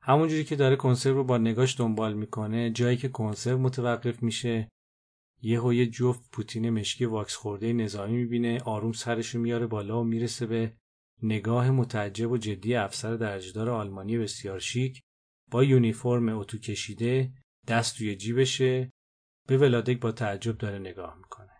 [0.00, 4.68] همونجوری که داره کنسرو رو با نگاش دنبال می‌کنه جایی که کنسرو متوقف میشه
[5.42, 10.46] یهو یه جفت پوتین مشکی واکس خورده نظامی می‌بینه آروم سرش میاره بالا و می‌رسه
[10.46, 10.74] به
[11.22, 15.02] نگاه متعجب و جدی افسر درجدار آلمانی بسیار شیک.
[15.50, 17.32] با یونیفرم اتو کشیده
[17.68, 18.92] دست توی جیبشه
[19.46, 21.52] به ولادک با تعجب داره نگاه می‌کنه.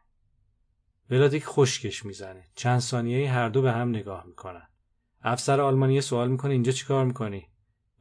[1.10, 2.44] ولادک خشکش می‌زنه.
[2.54, 4.68] چند ثانیه هر دو به هم نگاه می‌کنن.
[5.22, 7.46] افسر آلمانی سوال می‌کنه اینجا چیکار می‌کنی؟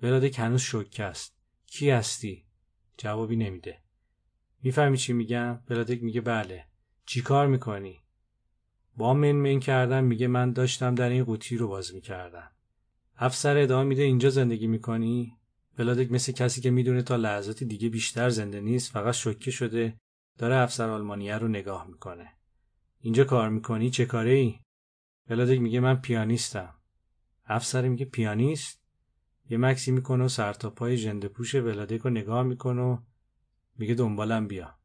[0.02, 1.36] ولادک هنوز شوکه است.
[1.66, 2.46] کی هستی؟
[2.98, 3.82] جوابی نمیده.
[4.64, 6.66] می‌فهمی چی میگم؟ ولادک میگه بله.
[7.06, 8.00] چیکار می‌کنی؟
[8.98, 12.52] با من من کردن میگه من داشتم در این قوطی رو باز می‌کردم.
[13.18, 15.34] افسر ادامه میده اینجا زندگی می‌کنی؟
[15.78, 19.98] ولادک مثل کسی که می‌دونه تا لحظاتی دیگه بیشتر زنده نیست فقط شوکه شده
[20.38, 22.30] داره افسر آلمانیه رو نگاه می‌کنه.
[23.00, 24.60] اینجا کار می‌کنی؟ چه کاره ای
[25.30, 26.74] ولادک میگه من پیانیستم.
[27.46, 28.82] افسر میگه پیانیست؟
[29.50, 32.98] یه مکسی می‌کنه و سرتاپای ژنده پوش ولادک رو نگاه می‌کنه و
[33.80, 34.76] میگه دنبالم بیا.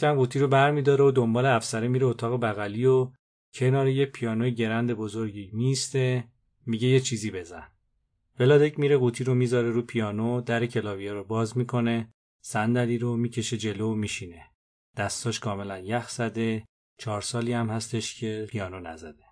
[0.00, 3.12] کم قوطی رو برمیداره و دنبال افسره میره اتاق بغلی و
[3.54, 6.24] کنار یه پیانوی گرند بزرگی میسته
[6.66, 7.68] میگه یه چیزی بزن.
[8.40, 13.56] ولادک میره قوطی رو می‌ذاره رو پیانو در کلاویه رو باز می‌کنه صندلی رو می‌کشه
[13.56, 14.42] جلو و میشینه.
[14.96, 16.64] دستاش کاملا یخ زده
[16.98, 19.24] چهار سالی هم هستش که پیانو نزده.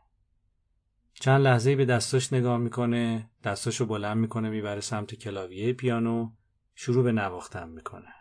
[1.15, 6.31] چند لحظه به دستاش نگاه می‌کنه دستاشو بلند می‌کنه می‌بره سمت کلاویه پیانو.
[6.79, 8.15] شروع به نواختن می‌کنه.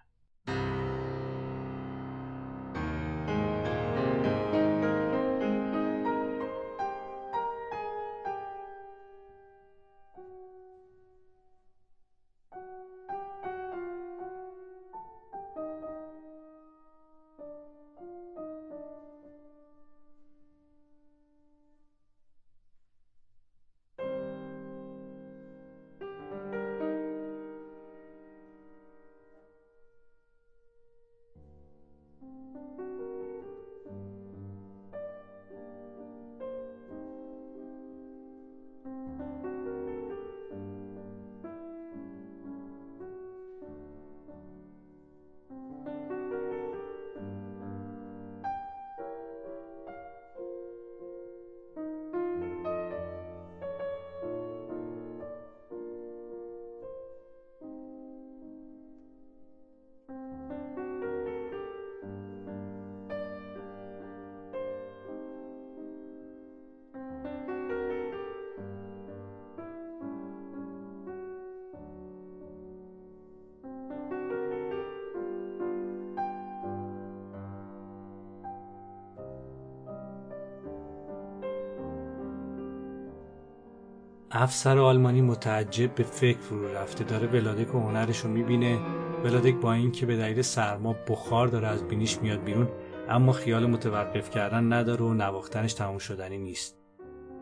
[84.37, 87.03] افسر آلمانی متعجب به فکر فرو رفته.
[87.03, 88.79] داره ولادک و هنرش رو می‌بینه.
[89.23, 92.69] ولادک با اینکه به دلیل سرما بخار داره از بینیش میاد بیرون
[93.09, 96.77] اما خیال متوقف کردن نداره و نواختنش تموم شدنی نیست.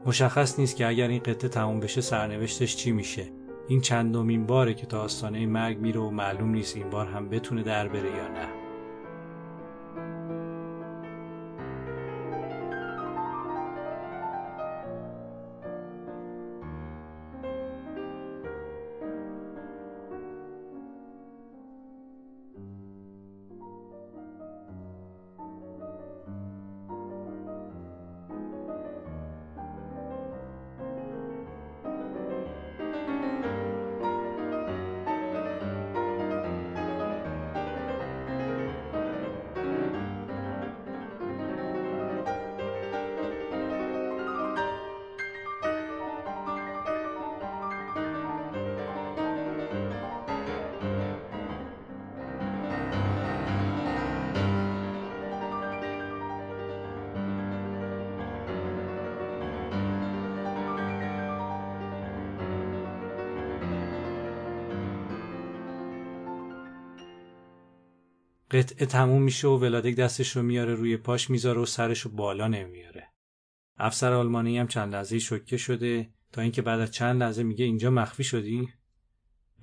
[0.06, 3.26] مشخص نیست که اگر این قطعه تموم بشه سرنوشتش چی میشه.
[3.68, 7.64] این چندمین باره که تا آستانه مرگ میره و معلوم نیست این بار هم بتونه
[7.64, 8.48] در بره یا نه.
[68.54, 72.48] قطعه تموم میشه و ولادک دستش رو میاره روی پاش می‌ذاره و سرش رو بالا
[72.48, 73.10] نمیاره.
[73.78, 77.92] افسر آلمانی هم چند لحظه شوکه شده تا اینکه بعد از چند لحظه میگه اینجا
[77.92, 78.70] مخفی شدی؟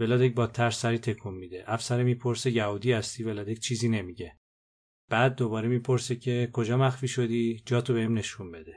[0.01, 1.65] ولادک با ترس سری تکون میده.
[1.67, 4.37] افسر می‌پرسه یهودی هستی ولادک چیزی نمیگه.
[5.09, 8.75] بعد دوباره می‌پرسه که کجا مخفی شدی؟ جاتو بهم نشون بده.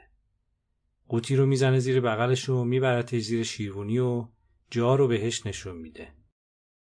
[1.08, 4.28] قوطی رو می‌زنه زیر بغلش و میبرتش زیر شیروانی و
[4.70, 6.14] جا رو بهش نشون میده.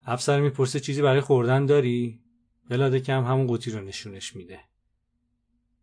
[0.03, 2.21] افسر می‌پرسه چیزی برای خوردن داری؟
[2.71, 4.59] ولادک هم همون قوطی رو نشونش میده.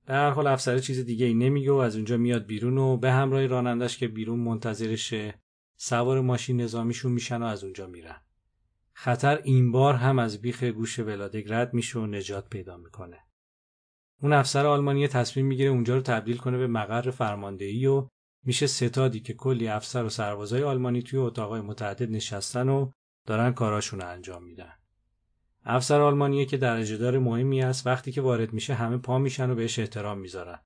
[0.07, 3.13] به هر حال افسر چیز دیگه ای نمیگه و از اونجا میاد بیرون و به
[3.13, 5.35] همراه رانندش که بیرون منتظرشه
[5.77, 8.21] سوار ماشین نظامیشون میشن و از اونجا میرن.
[8.93, 13.19] خطر این بار هم از بیخ گوش ولادک رد میشه و نجات پیدا می‌کنه.
[14.23, 18.09] اون افسر آلمانی تصمیم می‌گیره اونجا رو تبدیل کنه به مقر فرماندهی و
[18.45, 22.91] میشه ستادی که کلی افسر و سربازای آلمانی توی اتاقای متعدد نشستن و
[23.27, 24.73] دارن کاراشون انجام میدن.
[25.71, 27.87] افسر آلمانیه که درجه دار مهمی است.
[27.87, 30.59] وقتی که وارد میشه همه پا میشن و بهش احترام می‌ذارن.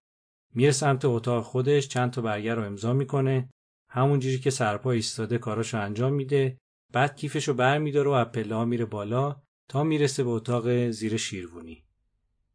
[0.54, 3.48] میره سمت اتاق خودش چند تا برگر رو امضا می‌کنه.
[3.88, 6.58] همونجوری که سرپا ایستاده کاراشو انجام میده.
[6.92, 11.84] بعد کیفشو بر میداره و اپلا میره بالا تا می‌رسه به اتاق زیر شیروونی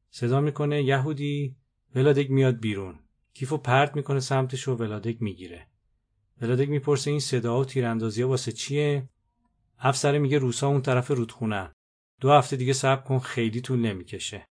[0.10, 1.56] صدا می‌کنه یهودی
[1.95, 3.00] ولادک میاد بیرون.
[3.34, 5.68] کیفو پرت می‌کنه سمتش و ولادک می‌گیره.
[6.41, 9.10] ولادک می‌پرسه این صدا و تیراندازی واسه چیه؟
[9.80, 11.72] افسر میگه روسا اون طرف رودخونه.
[12.22, 14.47] دو هفته دیگه صبر کن خیلی طول نمی‌کشه.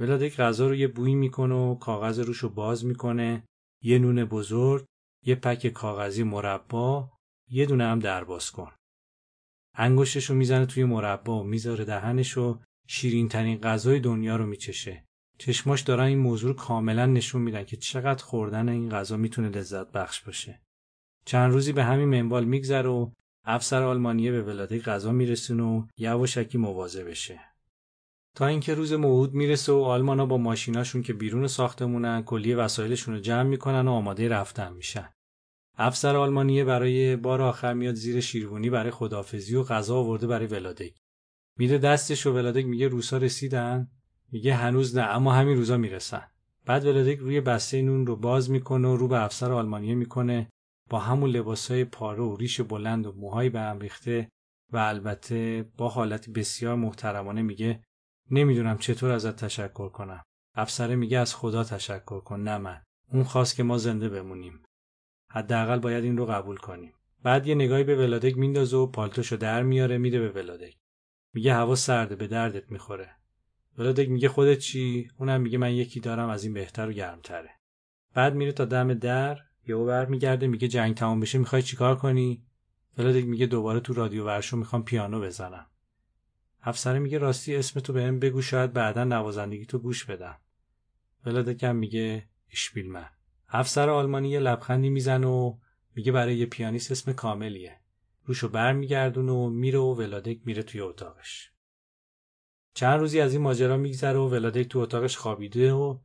[0.00, 3.44] ولادک غذا رو یه بویی می‌کنه و کاغذ روش رو باز می‌کنه.
[3.82, 4.84] یه نون بزرگ
[5.24, 7.10] یه پک کاغذی مربا
[7.50, 8.72] یه دونه هم درباز کن.
[9.74, 15.04] انگشتش رو می‌زنه توی مربا و می‌ذاره دهنش و شیرین ترین غذای دنیا رو میچشه.
[15.38, 19.92] چشماش دارن این موضوع رو کاملا نشون میدن که چقدر خوردن این غذا می‌تونه لذت
[19.92, 20.60] بخش باشه.
[21.24, 23.10] چند روزی به همین منوال میگذره و
[23.48, 27.40] افسر آلمانیه به ولادک غذا میرسونه و یواشکی مواظه بشه.
[28.34, 33.20] تا اینکه روز موعود می‌رسه و آلمانا با ماشیناشون که بیرون ساختمونن کلیه وسایلشون رو
[33.20, 35.08] جمع می‌کنن و آماده رفتن میشن.
[35.78, 40.94] افسر آلمانیه برای بار آخر میاد زیر شیروانی برای خدافزی و غذا آورده برای ولادک
[41.58, 43.90] میده دستش و ولادک میگه روسا رسیدن.
[44.32, 46.22] میگه هنوز نه اما همین روزا می‌رسن.
[46.64, 50.48] بعد ولادک روی بسته نون رو باز می‌کنه و رو به افسر آلمانیه می‌کنه.
[50.90, 54.28] با همون لباسای پاره و ریش بلند و موهای به هم ریخته
[54.72, 57.84] و البته با حالتی بسیار محترمانه میگه
[58.30, 60.22] نمی‌دونم چطور ازت تشکر کنم.
[60.54, 62.82] افسره میگه از خدا تشکر کن نه من.
[63.12, 64.62] اون خواست که ما زنده بمونیم.
[65.30, 66.92] حداقل باید این رو قبول کنیم.
[67.22, 70.76] بعد یه نگاهی به ولادک میندازه و پالتوشو در میاره میده به ولادک.
[71.34, 73.10] میگه هوا سرده به دردت می‌خوره.
[73.78, 77.50] ولادک میگه خودت چی؟ اونم میگه من یکی دارم از این بهتر و گرمتره.
[78.14, 82.42] بعد میره تا دم در یهو میگرده میگه جنگ تمام بشه می‌خوای چیکار کنی؟
[82.98, 85.66] ولادک میگه دوباره تو رادیو ورشو می‌خوام پیانو بزنم.
[86.62, 90.38] افسره میگه راستی اسم تو بهم بگو شاید بعدا نوازندگی تو گوش بدم.
[91.26, 93.08] ولادک هم میگه اشپیلمن
[93.48, 95.56] افسر آلمانی یه لبخندی می‌زنه و
[95.94, 97.80] میگه برای یه پیانیست اسم کاملیه.
[98.24, 101.50] روشو برمیگردونه و میره و ولادک میره توی اتاقش.
[102.74, 105.98] چند روزی از این ماجرا میگذره و ولادک تو اتاقش خوابیده و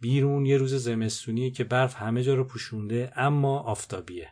[0.00, 4.28] بیرون یه روز زمستونی که برف همه جا رو پوشونده اما آفتابیه.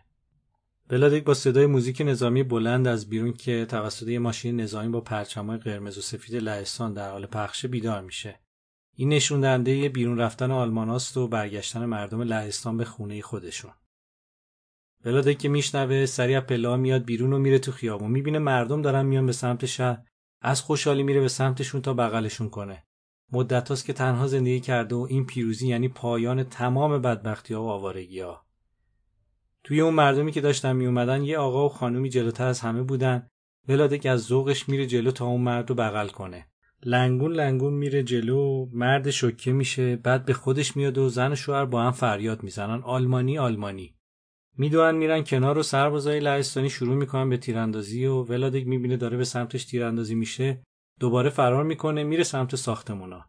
[0.89, 5.59] بلادک با صدای موزیک نظامی بلند از بیرون که توسط یه ماشین نظامی با پرچمای
[5.59, 8.41] قرمز و سفید لهستان در حال پخشه بیدار میشه.
[8.97, 13.73] این نشون دهنده بیرون رفتن آلماناست و برگشتن مردم لهستان به خونه خودشون.
[15.05, 19.27] ولادک که میشنوه سریع پلا میاد بیرون و میره تو خیابون می‌بینه مردم دارن میان
[19.27, 20.03] به سمت شهر
[20.41, 22.85] از خوشحالی میره به سمتشون تا بغلشون کنه
[23.35, 27.68] مدت هاست که تنها زندگی کرده و این پیروزی یعنی پایان تمام بدبختی ها و
[27.68, 28.45] آوارگی ها.
[29.64, 33.28] توی اون مردمی که داشتن می اومدن یه آقا و خانومی جلوتر از همه بودن.
[33.68, 36.47] ولادک از ذوقش میره جلو تا اون مرد رو بغل کنه.
[36.82, 41.64] لنگون لنگون میره جلو مرد شوکه میشه بعد به خودش میاد و زن و شوهر
[41.64, 42.82] با هم فریاد می‌زنن.
[42.82, 43.95] آلمانی آلمانی.
[44.59, 49.24] می‌دونن میرن کنار و سربازای لهستانی شروع می‌کنن به تیراندازی و ولادک می‌بینه داره به
[49.24, 50.62] سمتش تیراندازی میشه.
[51.01, 53.24] دوباره فرار می‌کنه میره سمت ساختمونا.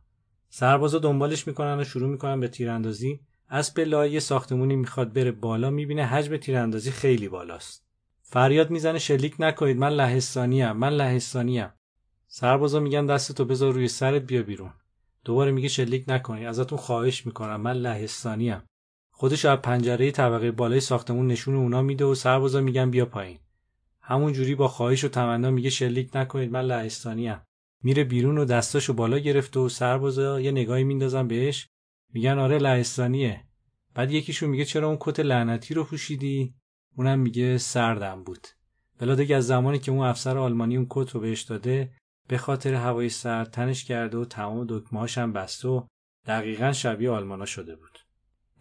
[0.49, 3.20] سربازا دنبالش می‌کنن و شروع می‌کنن به تیراندازی.
[3.47, 7.86] از پله ساختمونی می‌خواد بره بالا می‌بینه حجم تیراندازی خیلی بالاست.
[8.22, 11.70] فریاد می‌زنه شلیک نکنید من لهستانیم من لهستانیم.
[12.28, 14.74] سربازا میگن دستتو بذار روی سرت بیا بیرون.
[15.24, 18.61] دوباره میگه شلیک نکنید ازتون خواهش می‌کنم من لهستانیم.
[19.11, 23.39] خودش از پنجره طبقه بالای ساختمون نشون اونا میده و سربازا میگن بیا پایین.
[24.01, 27.41] همون جوری با خواهش و تمنا میگه شلیک نکنید من لهستانیم.
[27.84, 31.67] میره بیرون و دستاشو بالا گرفته و سربازا یه نگاهی میندازن بهش.
[32.13, 33.43] میگن آره لهستانیه.
[33.93, 36.55] بعد یکیشون میگه چرا اون کت لعنتی رو پوشیدی؟
[36.97, 38.47] اونم میگه سردم بود.
[39.01, 41.91] ولادک از زمانی که اون افسر آلمانی اون کت رو بهش داده
[42.28, 45.86] به خاطر هوای سرد تنش کرده و تمام دکمهاش هم بسته و
[46.26, 47.99] دقیقا شبیه آلمانا شده بود.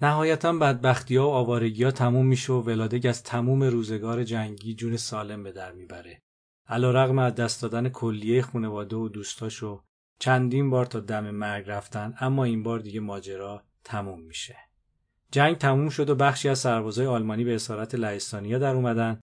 [0.02, 4.96] نهایتا بدبختی ها و آوارگی ها تموم میشه و ولادک از تموم روزگار جنگی جون
[4.96, 6.22] سالم به در می‌بره.
[6.68, 9.82] علا رقم از دست دادن کلیه خانواده و دوستاشو
[10.18, 14.56] چندین بار تا دم مرگ رفتن اما این بار دیگه ماجرا تموم میشه.
[15.30, 19.20] جنگ تموم شد و بخشی از سربازای آلمانی به اسارت لهستانیا در اومدن.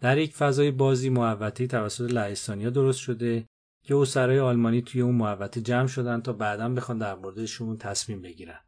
[0.00, 3.46] در یک فضای بازی محوطه توسط لهستانیا درست شده
[3.82, 8.60] که اسرای آلمانی توی اون محوطه جمع شدن تا بعدا بخوان در موردشون تصمیم بگیرن.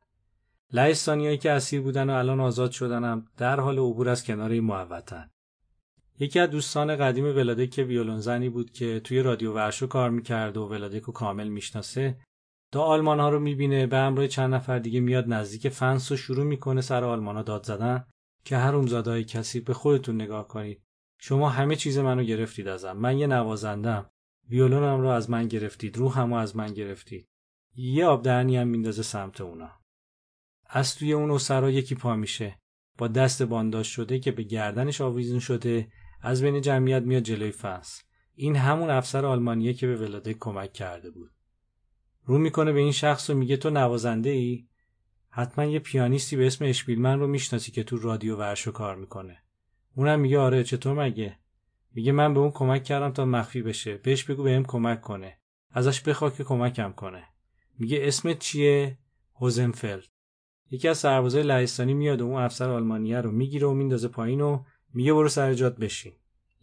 [0.73, 4.65] لهستانیایی که اسیر بودن و الان آزاد شدن هم در حال عبور از کنار این
[4.65, 5.31] محوطن.
[6.19, 10.57] یکی از دوستان قدیم ولادک که ویولون زنی بود که توی رادیو ورشو کار می‌کرد
[10.57, 12.19] و ولادک رو کامل می‌شناسه.
[12.73, 16.45] تا آلمان ها رو می‌بینه به همراه چند نفر دیگه میاد نزدیک فنس و شروع
[16.45, 18.05] می‌کنه سر آلمان ها داد زدن
[18.45, 18.75] که هر
[19.07, 20.83] های کسی به خودتون نگاه کنید.
[21.19, 22.93] شما همه چیز منو گرفتید ازم.
[22.93, 24.11] من یه نوازندم
[24.51, 25.97] ویولونم رو از من گرفتید.
[25.97, 27.27] رو از من گرفتید.
[27.77, 29.71] یه آب دهنی هم میندازه سمت اونا.
[30.67, 32.59] از توی اون اسرا یکی پا میشه.
[32.99, 35.89] با دست بانداش شده که به گردنش آویزون شده.
[36.27, 38.03] از بین جمعیت میاد جلوی فنس
[38.35, 41.31] این همون افسر آلمانیه که به ولاده کمک کرده بود.
[42.25, 44.67] رو می‌کنه به این شخص و میگه تو نوازنده ای؟
[45.31, 49.43] حتما یه پیانیستی به اسم اشپیلمن رو می‌شناسی که تو رادیو ورشو کار می‌کنه.
[49.95, 51.39] اونم میگه آره چطور مگه؟
[51.95, 53.97] میگه من به اون کمک کردم تا مخفی بشه.
[53.97, 55.39] بهش بگو بهم کمک کنه.
[55.71, 57.25] ازش بخوا که کمکم کنه.
[57.79, 58.99] میگه اسمت چیه؟
[59.41, 60.09] هوزنفلد.
[60.71, 64.65] یکی از سربازای لهستانی میاد و اون افسر آلمانیه رو می‌گیره و میندازه پایین و
[64.97, 66.13] میگه برو سر جات بشین.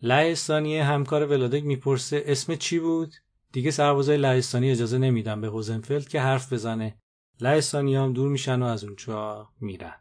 [0.02, 3.14] لهستانی همکار ولادک می‌پرسه اسم چی بود؟
[3.52, 6.98] دیگه سربازای لهستانی اجازه نمیدن به هوزنفلد که حرف بزنه.
[7.42, 9.96] لهستانی هم دور میشن و از اونجا میرن.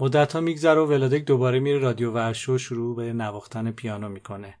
[0.00, 4.58] مدت ها میگذره و ولادک دوباره میره رادیو ورشو شروع به نواختن پیانو می‌کنه.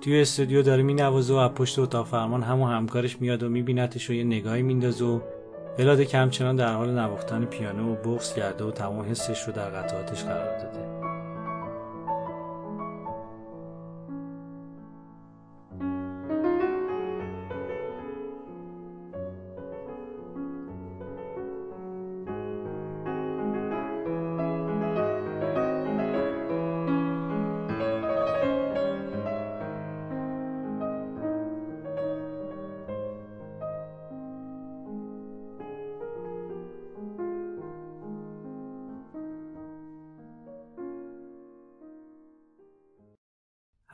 [0.00, 4.12] توی استودیو داره مینوازه و از پشت اتاق فرمان همون همکارش میاد و میبینتش و
[4.12, 5.20] یه نگاهی میندازه و
[5.78, 9.70] بلاده که همچنان در حال نواختن پیانو و بغز کرده و تمام حسش رو در
[9.70, 10.89] قطعاتش قرار داده.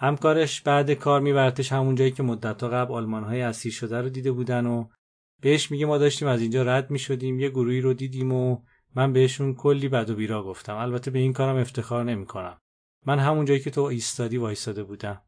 [0.07, 4.33] همکارش بعد کار میبرتش همون جایی که مدتها قبل آلمان های اسیر شده رو دیده
[4.33, 4.89] بودن و
[5.41, 8.59] بهش میگه ما داشتیم از اینجا رد می‌شدیم یه گروهی رو دیدیم و
[8.95, 10.77] من بهشون کلی بد و بیرا گفتم.
[10.77, 12.59] البته به این کارم افتخار نمی‌کنم.
[13.07, 15.23] من همون جایی که تو ایستادی وایستاده بودم.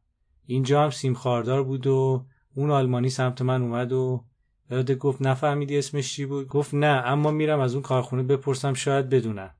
[0.45, 2.25] اینجا هم سیم خاردار بود و
[2.55, 4.25] اون آلمانی سمت من اومد و
[4.71, 9.09] یاد گفت نفهمیدی اسمش چی بود؟ گفت نه اما میرم از اون کارخونه بپرسم شاید
[9.09, 9.55] بدونن.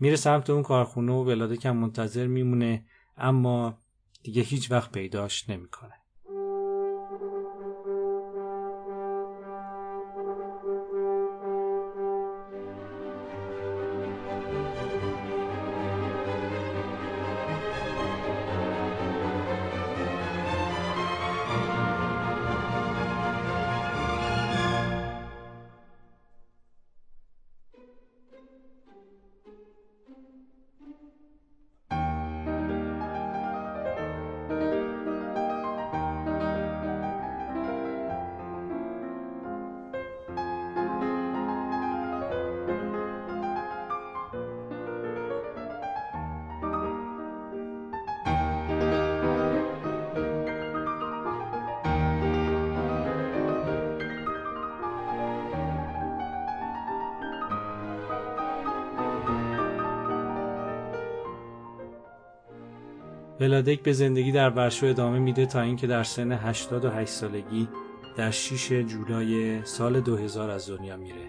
[0.00, 2.84] میره سمت اون کارخونه و ولاده کم منتظر میمونه
[3.16, 3.78] اما
[4.22, 5.97] دیگه هیچ وقت پیداش نمی‌کنه.
[63.40, 67.68] ولادک به زندگی در ورشو ادامه میده تا اینکه در سن 88 سالگی
[68.16, 71.26] در 6 جولای سال 2000 از دنیا میره.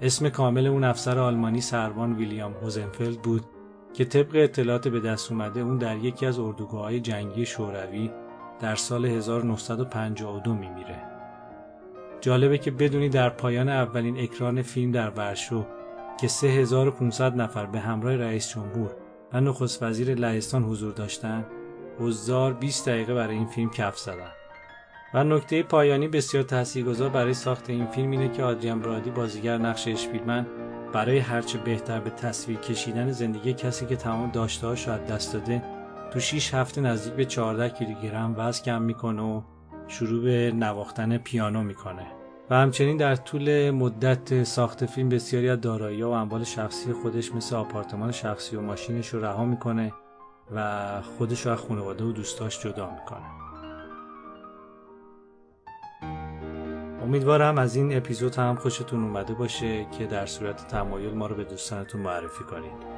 [0.00, 3.44] اسم کامل اون افسر آلمانی سروان ویلیام هوزنفلد بود
[3.94, 8.10] که طبق اطلاعات به دست اومده اون در یکی از اردوگاه جنگی شوروی
[8.60, 11.02] در سال 1952 میمیره.
[12.20, 15.66] جالبه که بدونی در پایان اولین اکران فیلم در ورشو
[16.20, 18.90] که 3500 نفر به همراه رئیس جمهور
[19.36, 21.44] و نخست وزیر لهستان حضور داشتن
[21.98, 24.30] حضار 20 دقیقه برای این فیلم کف زدن.
[25.14, 29.88] و نکته پایانی بسیار تاثیرگذار برای ساخت این فیلم اینه که آدریان برادی بازیگر نقش
[29.88, 30.46] اشپیلمن
[30.92, 35.62] برای هرچه بهتر به تصویر کشیدن زندگی کسی که تمام داشته هاش از دست داده
[36.12, 39.42] تو 6 هفته نزدیک به 14 کیلوگرم وزن کم می‌کنه و
[39.88, 42.15] شروع به نواختن پیانو می‌کنه.
[42.50, 47.56] و همچنین در طول مدت ساخت فیلم بسیاری از دارایی و اموال شخصی خودش مثل
[47.56, 49.92] آپارتمان شخصی و ماشینش رو رها می‌کنه
[50.54, 53.26] و خودش رو از خانواده و دوستاش جدا می‌کنه.
[57.02, 61.44] امیدوارم از این اپیزود هم خوشتون اومده باشه که در صورت تمایل ما رو به
[61.44, 62.95] دوستانتون معرفی کنید.